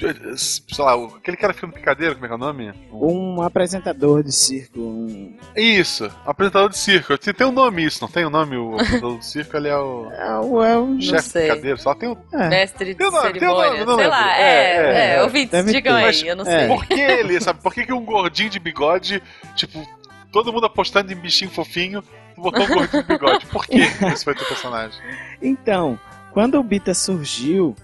[0.00, 2.72] Sei lá, aquele cara que fica no picadeiro, como é que é o nome?
[2.90, 4.78] Um- Um apresentador de circo.
[4.80, 7.18] um- Isso, apresentador de circo.
[7.18, 8.56] Tem, tem um nome isso, não tem um nome?
[8.56, 10.62] O apresentador do circo, ele é o É o.
[10.62, 11.42] É o chefe sei.
[11.50, 12.16] picadeiro, só tem um.
[12.32, 12.48] é.
[12.48, 13.70] Mestre de nome, tem cerimônia.
[13.72, 14.10] nome, não sei lembro.
[14.10, 15.98] lá, É, é, é, é, ouvintes, digam ter.
[15.98, 16.58] aí, Mas- eu não é.
[16.60, 16.68] sei.
[16.68, 17.62] Por que ele, sabe?
[17.62, 19.22] Por que, que um gordinho de bigode,
[19.54, 19.86] tipo,
[20.32, 22.02] todo mundo apostando em bichinho fofinho,
[22.40, 23.46] botou um gordinho de bigode?
[23.46, 23.78] Por que
[24.12, 24.98] esse foi teu personagem?
[25.40, 25.98] Então,
[26.32, 27.74] quando o Bita surgiu,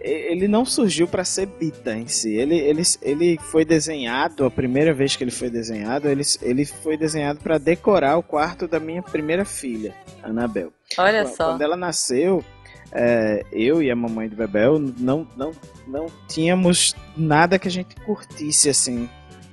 [0.00, 2.34] ele não surgiu para ser Bita em si.
[2.34, 6.96] Ele, ele, ele foi desenhado, a primeira vez que ele foi desenhado, ele, ele foi
[6.96, 10.72] desenhado para decorar o quarto da minha primeira filha, Anabel.
[10.98, 11.44] Olha Quando- só.
[11.52, 12.44] Quando ela nasceu,
[12.90, 15.52] é, eu e a mamãe do Bebel não, não,
[15.86, 19.08] não tínhamos nada que a gente curtisse assim.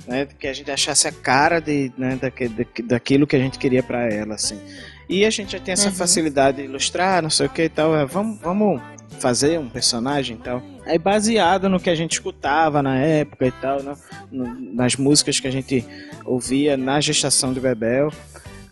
[0.10, 2.50] Né, que a gente achasse a cara de, né, daque-
[2.84, 4.60] daquilo que a gente queria pra ela, assim.
[5.08, 5.93] E a gente já tem essa Uhum.
[5.95, 7.95] facilidade de ilustrar, não sei o que e tal.
[7.95, 8.82] é, vamos, vamos
[9.19, 10.63] fazer um personagem e tal.
[10.86, 13.93] Aí baseado no que a gente escutava na época e tal, né,
[14.32, 15.86] nas músicas que a gente
[16.26, 18.12] ouvia na gestação do Bebel,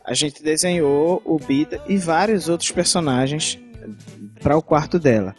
[0.04, 3.60] a gente desenhou o Bita e vários outros personagens
[4.42, 5.36] para o quarto dela.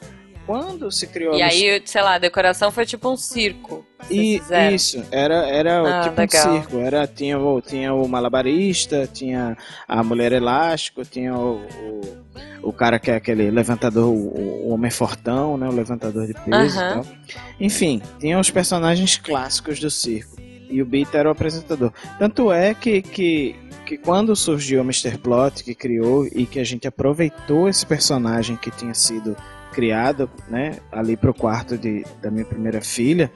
[0.48, 3.84] Quando se criou E a aí, sei lá, a decoração foi tipo um circo.
[4.10, 4.74] E, fizeram.
[4.74, 6.48] isso, era, era Ah, tipo legal.
[6.54, 6.78] um circo.
[6.78, 11.56] Era, tinha, o, tinha o malabarista, tinha a mulher elástico, tinha o,
[12.62, 15.68] o, o cara que é aquele levantador, o, o homem fortão, né?
[15.68, 17.06] O levantador de peso e tal.
[17.60, 20.34] Enfim, tinha os personagens clássicos do circo.
[20.70, 21.92] E o Bita era o apresentador.
[22.18, 25.18] Tanto é que, que, que quando surgiu o Mr.
[25.18, 29.36] Plot, que criou e que a gente aproveitou esse personagem que tinha sido
[29.78, 33.30] criado, né, ali pro quarto de, da minha primeira filha,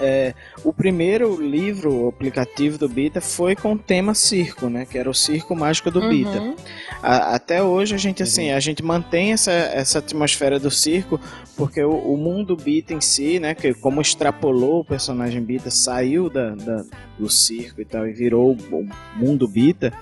[0.00, 4.86] é, o primeiro livro, o aplicativo do Bita, foi com o tema circo, né?
[4.86, 6.40] Que era o Circo Mágico do Bita.
[6.40, 6.56] Uhum.
[7.02, 11.20] A- até hoje a gente assim, a gente mantém essa, essa atmosfera do circo,
[11.54, 16.30] porque o, o mundo Bita em si, né, que como extrapolou o personagem Bita, saiu
[16.30, 16.84] da, da-
[17.18, 19.92] do circo e tal e virou o, o mundo Bita,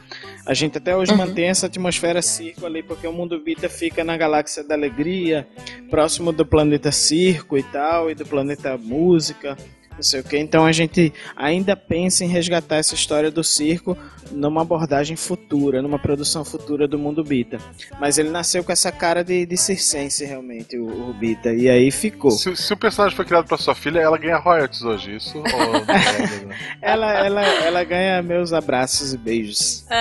[0.48, 1.18] a gente até hoje Uhum.
[1.18, 5.46] mantém essa atmosfera circo ali, porque o mundo Bita fica na galáxia da alegria,
[5.90, 9.58] próximo do planeta circo e tal, e do planeta música.
[9.98, 13.98] Não sei o que, então a gente ainda pensa em resgatar essa história do circo
[14.30, 17.58] numa abordagem futura, numa produção futura do mundo Bita.
[17.98, 21.52] Mas ele nasceu com essa cara de, de circense, realmente, o, o Bita.
[21.52, 22.30] E aí ficou.
[22.30, 25.36] Se, se o personagem foi criado pra sua filha, ela ganha royalties hoje, isso?
[25.38, 25.88] Ou não?
[26.80, 29.84] Ela, ela, ela ganha meus abraços e beijos.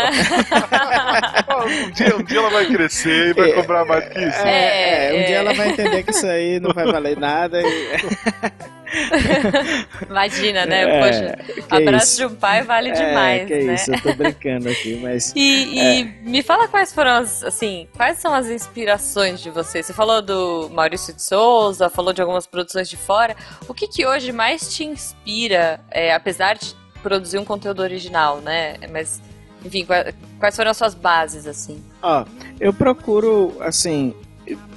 [1.49, 4.37] Ah, um, dia, um dia ela vai crescer e vai cobrar mais do que isso.
[4.39, 5.23] É, É, um é.
[5.23, 7.61] dia ela vai entender que isso aí não vai valer nada.
[7.61, 8.67] E...
[10.09, 10.83] Imagina, né?
[10.83, 12.17] É, Poxa, que abraço isso.
[12.17, 13.73] de um pai vale demais, é, que né?
[13.75, 15.33] isso, eu tô brincando aqui, mas...
[15.37, 15.99] E, É.
[15.99, 19.83] e me fala quais foram as, assim, quais são as inspirações de você?
[19.83, 23.35] Você falou do Maurício de Souza, falou de algumas produções de fora.
[23.67, 28.75] O que que hoje mais te inspira, é, apesar de produzir um conteúdo original, né?
[28.91, 29.21] Mas,
[29.63, 31.83] enfim, qua- quais foram as suas bases, assim?
[32.01, 32.25] Ó,
[32.59, 34.13] eu procuro, assim,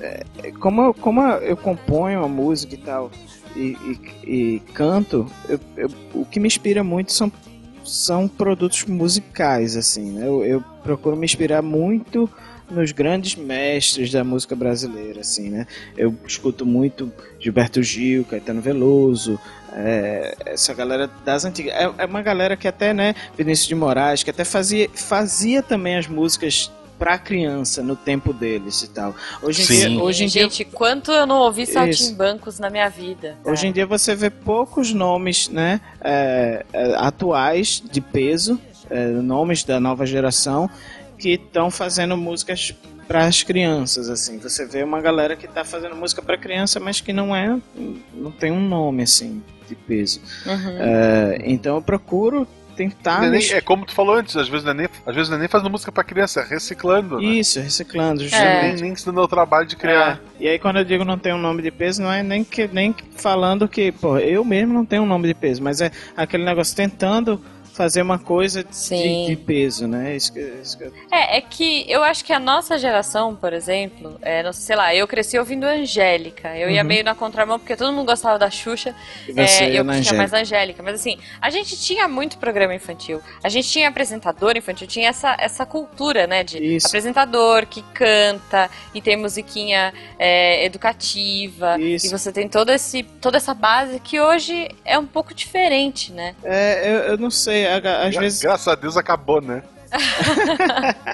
[0.00, 0.24] é,
[0.60, 3.10] como, como eu componho a música e tal,
[3.56, 3.76] e,
[4.24, 7.32] e, e canto, eu, eu, o que me inspira muito são,
[7.84, 10.26] são produtos musicais, assim, né?
[10.26, 12.28] Eu, eu procuro me inspirar muito
[12.70, 15.66] nos grandes mestres da música brasileira, assim, né?
[15.96, 19.38] Eu escuto muito Gilberto Gil, Caetano Veloso,
[19.72, 21.74] é, essa galera das antigas.
[21.74, 25.96] É, é, uma galera que até, né, Vinícius de Moraes, que até fazia, fazia também
[25.96, 26.70] as músicas
[27.00, 29.14] pra criança no tempo deles e tal.
[29.42, 29.88] Hoje em Sim.
[29.88, 33.38] dia, hoje em gente, dia, quanto eu não ouvi saltimbancos na minha vida.
[33.42, 39.64] Hoje em dia você vê poucos nomes, né, é, é, atuais de peso, é, nomes
[39.64, 40.68] da nova geração
[41.16, 42.74] que estão fazendo músicas
[43.08, 44.38] para as crianças, assim.
[44.38, 47.58] Você vê uma galera que está fazendo música para criança, mas que não é,
[48.14, 50.20] não tem um nome assim de peso.
[50.44, 50.76] Uhum.
[50.78, 52.46] É, então eu procuro
[52.80, 53.24] tentar.
[53.24, 55.36] É, nem, é, como tu falou antes, às vezes não é nem, às vezes não
[55.36, 57.18] é nem fazendo música para criança, é reciclando.
[57.18, 57.24] Né?
[57.24, 58.24] Isso, reciclando.
[58.24, 58.62] É.
[58.62, 60.20] Nem, nem se dando o trabalho de criar.
[60.38, 60.44] É.
[60.44, 62.68] E aí quando eu digo não tem um nome de peso, não é nem que
[62.72, 66.44] nem falando que, pô, eu mesmo não tenho um nome de peso, mas é aquele
[66.44, 67.40] negócio tentando
[67.72, 70.16] fazer uma coisa de, de, peso, né?
[70.16, 70.84] Isso que, isso que...
[71.10, 74.94] É, é que eu acho que a nossa geração, por exemplo, é, não sei lá,
[74.94, 76.56] eu cresci ouvindo Angélica.
[76.56, 76.74] Eu uhum.
[76.74, 78.94] ia meio na contramão porque todo mundo gostava da Xuxa.
[79.28, 80.82] E você é, eu tinha tinha mais Angélica.
[80.82, 83.20] Mas assim, a gente tinha muito programa infantil.
[83.42, 86.42] A gente tinha apresentador infantil, tinha essa, essa cultura, né?
[86.44, 86.86] De isso.
[86.86, 91.78] apresentador que canta e tem musiquinha é, educativa.
[91.80, 92.06] Isso.
[92.06, 96.34] E você tem todo esse, toda essa base que hoje é um pouco diferente, né?
[96.42, 98.40] É, eu, eu não sei às Gra vezes.
[98.42, 99.62] Graças a Deus acabou, né?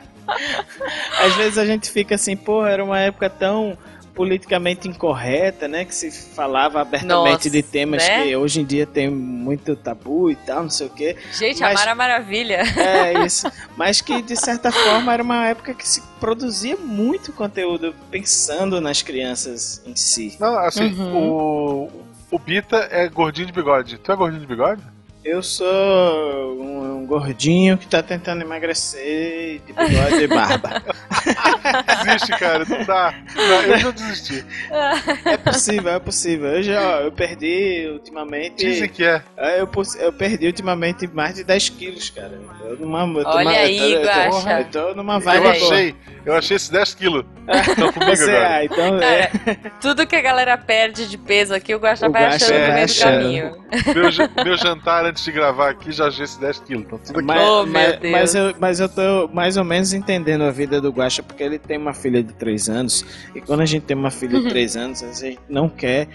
[1.20, 3.76] às vezes a gente fica assim, pô, era uma época tão
[4.14, 5.84] politicamente incorreta, né?
[5.84, 8.22] Que se falava abertamente Nossa, de temas né?
[8.24, 11.16] que hoje em dia tem muito tabu e tal, não sei o quê.
[11.32, 12.62] Gente, Mas- a Mara Maravilha.
[12.78, 13.46] É isso.
[13.76, 19.02] Mas que de certa forma era uma época que se produzia muito conteúdo pensando nas
[19.02, 20.34] crianças em si.
[20.40, 21.16] Não, assim, Uhum.
[21.16, 22.06] o.
[22.28, 23.98] O Bita é gordinho de bigode.
[23.98, 24.82] Tu é gordinho de bigode?
[25.26, 30.82] Eu sou um, um gordinho que tá tentando emagrecer de bigode e barba.
[32.04, 33.12] Desiste, cara, não dá.
[33.34, 34.44] Não, eu já desisti.
[35.24, 36.46] É possível, é possível.
[36.46, 38.64] Eu já eu perdi ultimamente.
[38.64, 39.20] Dizem que é.
[39.36, 39.68] É, Eu,
[39.98, 42.40] eu perdi ultimamente mais de 10 quilos, cara.
[42.60, 45.20] Eu numa, eu tô Olha numa- aí, eu tô, eu tô, eu tô numa Eu
[45.20, 45.92] vibe boa.
[46.26, 47.24] Eu achei esses 10 quilos.
[47.46, 48.48] Estão comigo Você, agora.
[48.56, 49.30] ah, então é.
[49.80, 52.86] Tudo que a galera perde de peso aqui, o Guaxa vai achando no vai meio
[52.88, 53.56] do caminho.
[53.94, 56.84] Meu, meu jantar antes de gravar aqui já achei esses 10 quilos.
[56.84, 57.26] Então tudo aqui.
[57.26, 61.22] Mas, Oh, mas, eu, mas eu tô mais ou menos entendendo a vida do Guaxa,
[61.22, 64.36] porque ele tem uma filha de 3 anos, e quando a gente tem uma filha
[64.38, 64.42] Uhum.
[64.44, 66.08] de 3 anos, a gente não quer.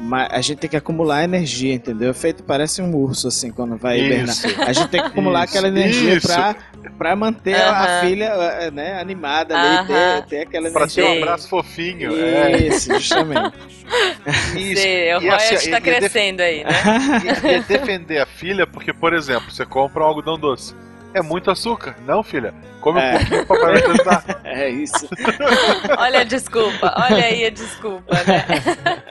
[0.00, 2.14] Mas a gente tem que acumular energia, entendeu?
[2.14, 4.36] Feito parece um urso, assim, quando vai hibernar.
[4.66, 6.26] A gente tem que acumular Isso, aquela energia isso.
[6.28, 6.54] pra,
[6.96, 9.86] pra manter a- filha eh, né, animada ali, Aham.
[10.22, 11.04] ter, ter aquela Pra ter energia.
[11.04, 11.22] um Sei.
[11.22, 12.16] abraço fofinho.
[12.16, 12.56] É.
[12.68, 13.56] Isso, justamente.
[14.56, 14.82] Isso.
[14.82, 16.70] Sei, o E assim, royalty tá e- e def- crescendo aí, né?
[17.44, 20.74] E, e é defender a filha, porque, por exemplo, você compra um algodão doce.
[21.18, 21.96] É muito açúcar.
[22.06, 22.54] Não, filha.
[22.80, 23.16] Come É.
[23.16, 24.24] um pouquinho, vai te ajudar.
[24.44, 25.08] É isso.
[25.98, 28.44] Olha a desculpa, olha aí a desculpa, né?
[28.82, 29.02] Tem,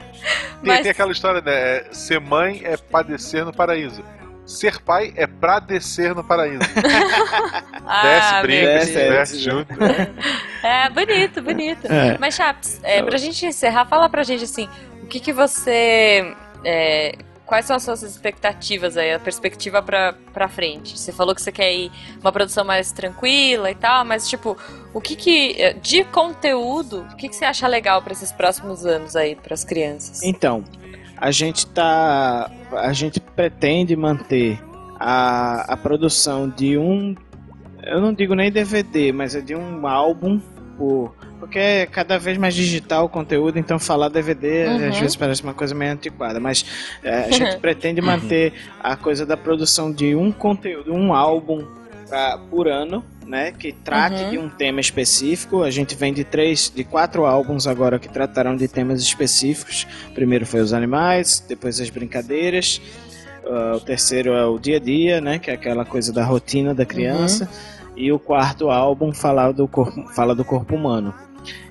[0.64, 1.52] Mas- tem aquela história, né?
[1.54, 4.04] é, Ser mãe é padecer no paraíso.
[4.46, 6.62] Ser pai é pra descer no paraíso.
[7.90, 8.84] Ah, desce, brinca, Deus.
[8.84, 9.74] se diverte junto.
[10.62, 11.86] É, bonito, bonito.
[11.90, 12.18] É.
[12.20, 14.68] Mas, Chaps, é, pra gente encerrar, fala pra gente assim,
[15.04, 16.36] o que que você...
[16.66, 17.16] é,
[17.48, 21.00] quais são as suas expectativas aí, a perspectiva pra, pra frente?
[21.00, 21.92] Você falou que você quer ir
[22.22, 24.56] uma produção mais tranquila e tal, mas, tipo,
[24.94, 25.60] o que que...
[25.60, 29.64] é, De conteúdo, o que que você acha legal pra esses próximos anos aí, pras
[29.64, 30.22] crianças?
[30.22, 30.64] Então,
[31.18, 32.52] a gente tá.
[32.74, 34.62] A gente pretende manter
[35.00, 37.16] a, a produção de um.
[37.82, 40.40] Eu não digo nem DVD, mas é de um álbum
[40.78, 41.16] por.
[41.40, 44.90] Porque é cada vez mais digital o conteúdo, então falar DVD Uhum.
[44.90, 46.66] às vezes parece uma coisa meio antiquada, mas
[47.04, 51.64] é, a gente pretende manter a coisa da produção de um conteúdo, um álbum
[52.10, 53.52] pra- por ano, né?
[53.52, 54.30] Que trate Uhum.
[54.32, 55.62] de um tema específico.
[55.62, 59.86] A gente vem de três, de quatro álbuns agora que trataram de temas específicos.
[60.16, 62.82] Primeiro foi os animais, depois as brincadeiras.
[63.50, 65.40] ah, o terceiro é o dia a dia, né?
[65.40, 67.50] Que é aquela coisa da rotina da criança.
[67.96, 71.14] E o quarto álbum fala do corpo, fala do corpo humano.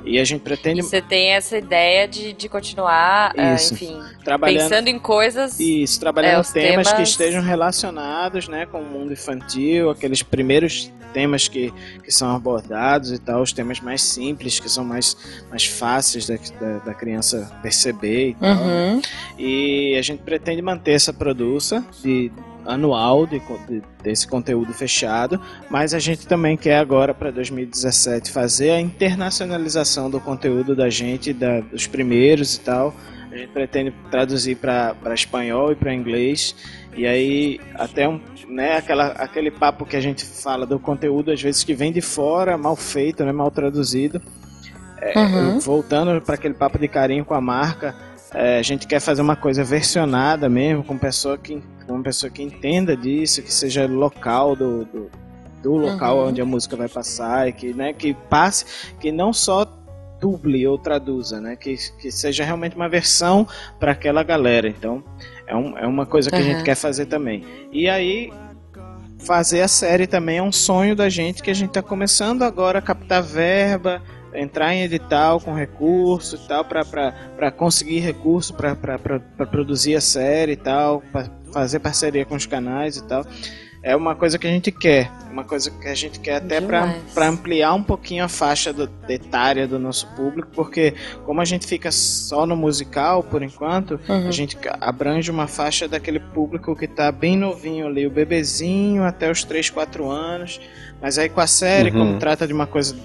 [0.04, 3.74] E a gente pretende você tem essa ideia de, de continuar, ah, Isso.
[3.74, 5.58] enfim, trabalhando pensando em coisas...
[5.58, 10.22] Isso, trabalhando É, os temas, que temas- estejam relacionados né, com o mundo infantil, aqueles
[10.22, 11.72] primeiros temas que,
[12.04, 15.16] que são abordados e tal, os temas mais simples, que são mais,
[15.48, 18.54] mais fáceis da, da, da criança perceber e tal.
[18.54, 19.00] Uhum.
[19.38, 22.30] E a gente pretende manter essa produção de
[22.66, 25.40] anual de, de, desse conteúdo fechado,
[25.70, 31.32] mas a gente também quer agora para 2017 fazer a internacionalização do conteúdo da gente,
[31.32, 32.94] da, dos primeiros e tal.
[33.30, 36.54] A gente pretende traduzir para espanhol e para inglês.
[36.96, 41.42] E aí, até um, né, aquela, aquele papo que a gente fala do conteúdo, às
[41.42, 44.22] vezes que vem de fora, mal feito, né, mal traduzido.
[45.00, 45.58] É, Uhum.
[45.58, 47.94] Voltando para aquele papo de carinho com a marca,
[48.32, 52.30] é, a gente quer fazer uma coisa versionada mesmo, com pessoa que, com uma pessoa
[52.30, 55.10] que entenda disso, que seja local do, do,
[55.62, 56.28] do local Uhum.
[56.28, 58.64] onde a música vai passar, e que, né, que passe,
[58.98, 59.66] que não só
[60.20, 63.46] duble ou traduza, né, que, que seja realmente uma versão
[63.78, 64.68] para aquela galera.
[64.68, 65.02] Então,
[65.46, 66.44] é, um, é uma coisa que a Uhum.
[66.44, 67.44] gente quer fazer também.
[67.72, 68.32] E aí,
[69.18, 72.78] fazer a série também é um sonho da gente que a gente está começando agora
[72.78, 74.02] a captar verba,
[74.34, 80.56] entrar em edital com recurso e tal, para conseguir recurso para produzir a série e
[80.56, 83.24] tal, para fazer parceria com os canais e tal.
[83.88, 87.28] É uma coisa que a gente quer, uma coisa que a gente quer até para
[87.28, 90.92] ampliar um pouquinho a faixa do, etária do nosso público, porque
[91.24, 94.26] como a gente fica só no musical por enquanto, Uhum.
[94.26, 99.30] a gente abrange uma faixa daquele público que tá bem novinho ali, o bebezinho até
[99.30, 100.60] os 3, 4 anos.
[101.00, 101.98] Mas aí com a série, Uhum.
[102.08, 102.96] como trata de uma coisa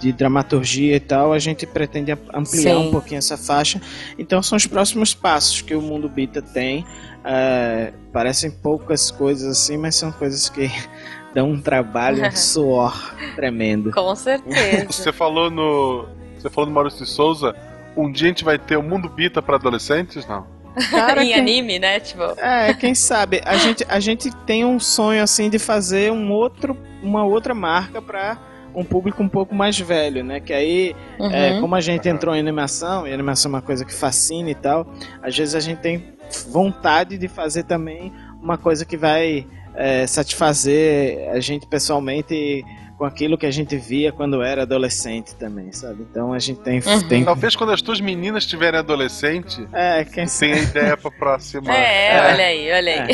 [0.00, 2.88] de dramaturgia e tal, a gente pretende ampliar Sim.
[2.88, 3.80] um pouquinho essa faixa.
[4.18, 6.84] Então são os próximos passos que o Mundo Bita tem.
[7.24, 10.70] É, parecem poucas coisas assim, mas são coisas que
[11.34, 13.90] dão um trabalho, um suor tremendo.
[13.92, 14.86] Com certeza.
[14.90, 16.06] Você falou no.
[16.38, 17.54] Você falou no Maurício de Souza.
[17.96, 20.26] Um dia a gente vai ter o Mundo Bita para adolescentes?
[20.26, 20.46] Não.
[20.90, 21.98] Cara, em quem- anime, né?
[21.98, 23.40] Tipo, É, quem sabe?
[23.46, 28.02] A gente, a gente tem um sonho assim de fazer um outro, uma outra marca
[28.02, 28.36] para
[28.76, 30.38] um público um pouco mais velho, né?
[30.38, 31.30] Que aí, uhum.
[31.30, 34.54] é, como a gente entrou em animação, e animação é uma coisa que fascina e
[34.54, 34.86] tal,
[35.22, 36.12] às vezes a gente tem
[36.50, 42.62] vontade de fazer também uma coisa que vai é, satisfazer a gente pessoalmente
[42.96, 46.06] com aquilo que a gente via quando era adolescente também, sabe?
[46.10, 47.08] Então a gente tem, Uhum.
[47.08, 50.52] tem Talvez quando as tuas meninas estiverem adolescente, é, quem sabe?
[50.52, 51.74] tenha ideia pra próxima.
[51.74, 52.20] É, É.
[52.32, 53.08] olha aí, olha aí.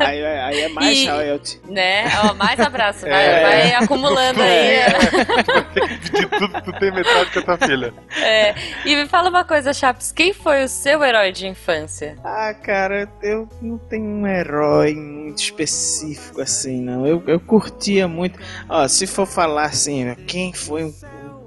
[0.00, 1.60] Aí, aí é mais E- royalty.
[1.68, 2.04] Né?
[2.24, 3.42] Ó, mais abraço, vai, É.
[3.42, 4.48] vai acumulando aí.
[4.48, 4.88] É.
[6.08, 7.92] De tudo, tu tem metade com a tua filha.
[8.20, 8.54] É.
[8.84, 12.16] E me fala uma coisa, Chaps, quem foi o seu herói de infância?
[12.24, 17.06] Ah, cara, eu não tenho um herói muito específico assim, não.
[17.06, 18.38] Eu, eu curtia muito.
[18.68, 20.94] Ó, se for falar assim, quem foi um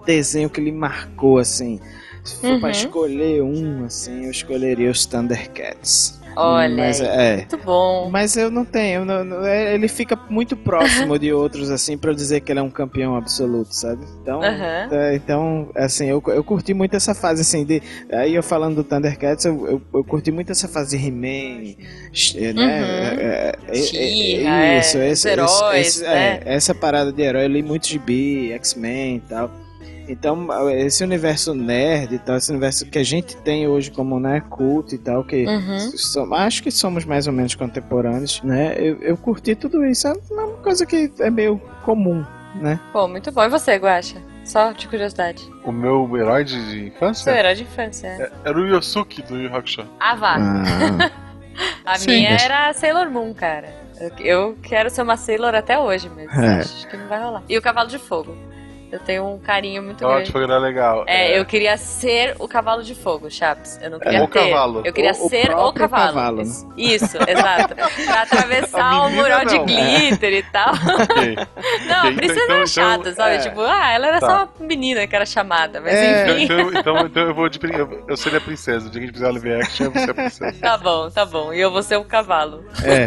[0.06, 1.80] desenho que lhe marcou assim?
[2.24, 2.72] Se for pra Uhum.
[2.72, 6.20] escolher um, assim, eu escolheria os Thundercats.
[6.36, 7.08] Olha Mas aí.
[7.08, 7.36] é.
[7.38, 8.10] Muito bom.
[8.10, 12.12] Mas eu não tenho, não- não- é, ele fica muito próximo de outros, assim, pra
[12.12, 14.06] eu dizer que ele é um campeão absoluto, sabe?
[14.22, 14.88] Então, Aham.
[14.92, 17.82] é, então assim, eu, eu curti muito essa fase, assim, de.
[18.12, 21.76] Aí eu falando do Thundercats, eu, eu, eu curti muito essa fase de He-Man,
[22.54, 22.56] né?
[22.56, 22.62] Uhum.
[22.62, 26.40] É, é, é, é, é, isso, esse, heróis, esse- né?
[26.46, 29.52] é, essa parada de herói, eu li muito gibi, X-Men e tal.
[30.08, 34.42] Então, esse universo nerd e tal, esse universo que a gente tem hoje como, né,
[34.50, 35.80] culto e tal, que Uhum.
[35.98, 38.76] som- acho que somos mais ou menos contemporâneos, né?
[38.78, 40.08] Eu, eu curti tudo isso.
[40.08, 42.26] É uma coisa que é meio comum,
[42.56, 42.80] né?
[42.92, 43.44] Pô, muito bom.
[43.44, 44.18] E você, Guaxa?
[44.44, 45.48] Só de curiosidade.
[45.64, 48.08] O meu herói de de Seu infância herói de infância.
[48.08, 48.22] é.
[48.24, 49.86] é- era o Yosuke do Yu Hakusho.
[50.00, 50.36] Ah, vá.
[50.38, 51.12] Ah,
[51.86, 53.70] A Sim, minha mas- era a Sailor Moon, cara.
[54.00, 56.60] Eu, eu quero ser uma Sailor até hoje, mas É.
[56.62, 57.44] acho que não vai rolar.
[57.48, 58.36] E o Cavalo de Fogo.
[58.92, 60.32] Eu tenho um carinho muito Ótimo, grande.
[60.34, 61.06] foi era legal.
[61.08, 63.80] É, eu queria ser o cavalo de fogo, Chaps.
[63.82, 64.50] Eu não queria o ter.
[64.50, 64.82] cavalo.
[64.84, 66.14] Eu queria O- o ser o próprio cavalo.
[66.14, 66.44] cavalo, né?
[66.44, 67.74] Isso, Isso, exato.
[67.76, 67.88] Pra
[68.24, 69.66] atravessar A o menina mural de não.
[69.66, 70.74] glitter e tal.
[71.88, 73.36] Não, Ok, princesa então- era então- chata, sabe?
[73.36, 73.38] é.
[73.40, 74.28] Tipo, ah, ela era Tá.
[74.28, 75.80] só uma menina que era chamada.
[75.80, 76.22] Mas É.
[76.22, 76.44] Então, enfim.
[76.44, 78.88] então, então, então eu vou de eu, eu seria a princesa.
[78.88, 80.58] O dia que a gente fizer o live action, eu vou ser a princesa.
[80.60, 81.54] Tá bom, tá bom.
[81.54, 82.66] E eu vou ser o cavalo.
[82.84, 83.06] é.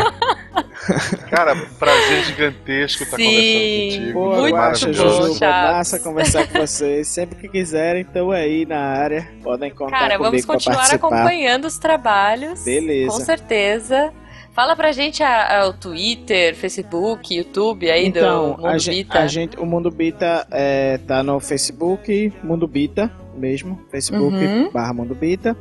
[1.31, 3.25] Cara, prazer gigantesco estar Sim.
[3.25, 4.13] conversando contigo.
[4.13, 5.74] Boa, Muito bom, Chaves.
[5.75, 7.09] Massa conversar com vocês.
[7.09, 9.29] Sempre que quiserem, estão aí na área.
[9.43, 12.65] Podem contar Cara, comigo vamos continuar acompanhando os trabalhos.
[12.65, 13.11] Beleza.
[13.11, 14.13] Com certeza.
[14.53, 19.05] Fala pra gente a- a- o Twitter, Facebook, YouTube aí Então, do Mundo a gente,
[19.05, 19.19] Bita.
[19.19, 24.71] a gente- o Mundo Bita é, tá no Facebook, Mundo Bita mesmo, Facebook Uhum.
[24.71, 25.57] barra Mundo Bita.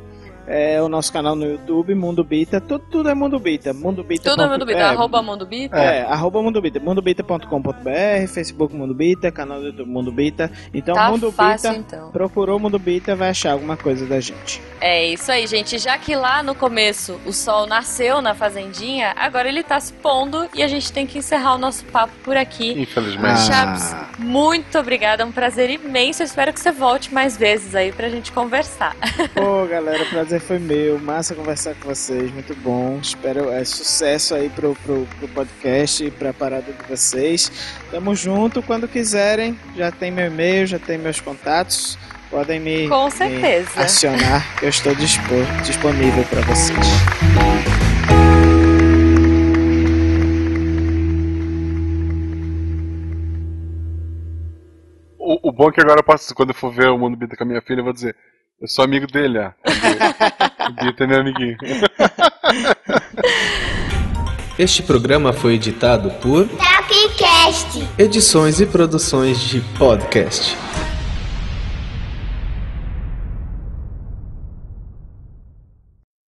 [0.46, 2.60] É o nosso canal no YouTube, Mundo Bita.
[2.60, 3.72] Tudo, tudo é Mundo Bita.
[3.72, 4.30] Mundo Bita.
[4.30, 4.78] Tudo é Mundo Bita.
[4.78, 5.76] É, arroba Mundo Bita.
[5.76, 6.80] É, arroba Mundo Bita.
[6.80, 10.50] Mundobita.com.br, Facebook Mundo Bita, canal do YouTube Mundo Bita.
[10.72, 12.10] Então, tá Mundo fácil, Bita, então.
[12.10, 14.60] procurou Mundo Bita, vai achar alguma coisa da gente.
[14.80, 15.78] É isso aí, gente.
[15.78, 20.48] Já que lá no começo o sol nasceu na fazendinha, agora ele tá se pondo
[20.54, 22.72] e a gente tem que encerrar o nosso papo por aqui.
[22.80, 23.24] Infelizmente.
[23.24, 23.36] Ah.
[23.36, 25.22] Chaps, muito obrigada.
[25.22, 26.22] É um prazer imenso.
[26.22, 28.94] Eu espero que você volte mais vezes aí pra gente conversar.
[29.34, 30.98] Pô, galera, o prazer foi meu.
[30.98, 32.98] Massa conversar com vocês, muito bom.
[33.00, 37.50] Espero é, sucesso aí pro, pro, pro podcast e pra parada de vocês.
[37.90, 38.62] Tamo junto.
[38.62, 41.98] Quando quiserem, já tem meu e-mail, já tem meus contatos.
[42.30, 43.80] Podem me, Com me certeza.
[43.80, 46.78] acionar, que eu estou dispor, disponível para vocês.
[55.18, 57.36] O, o bom é que agora eu posso, quando eu for ver o Mundo Bita
[57.36, 58.16] com a minha filha, eu vou dizer,
[58.60, 59.50] eu sou amigo dele, ó.
[60.68, 61.56] O Bita é meu amiguinho.
[64.56, 67.88] Este programa foi editado por Tapcast.
[67.98, 70.56] Edições e Produções de Podcast.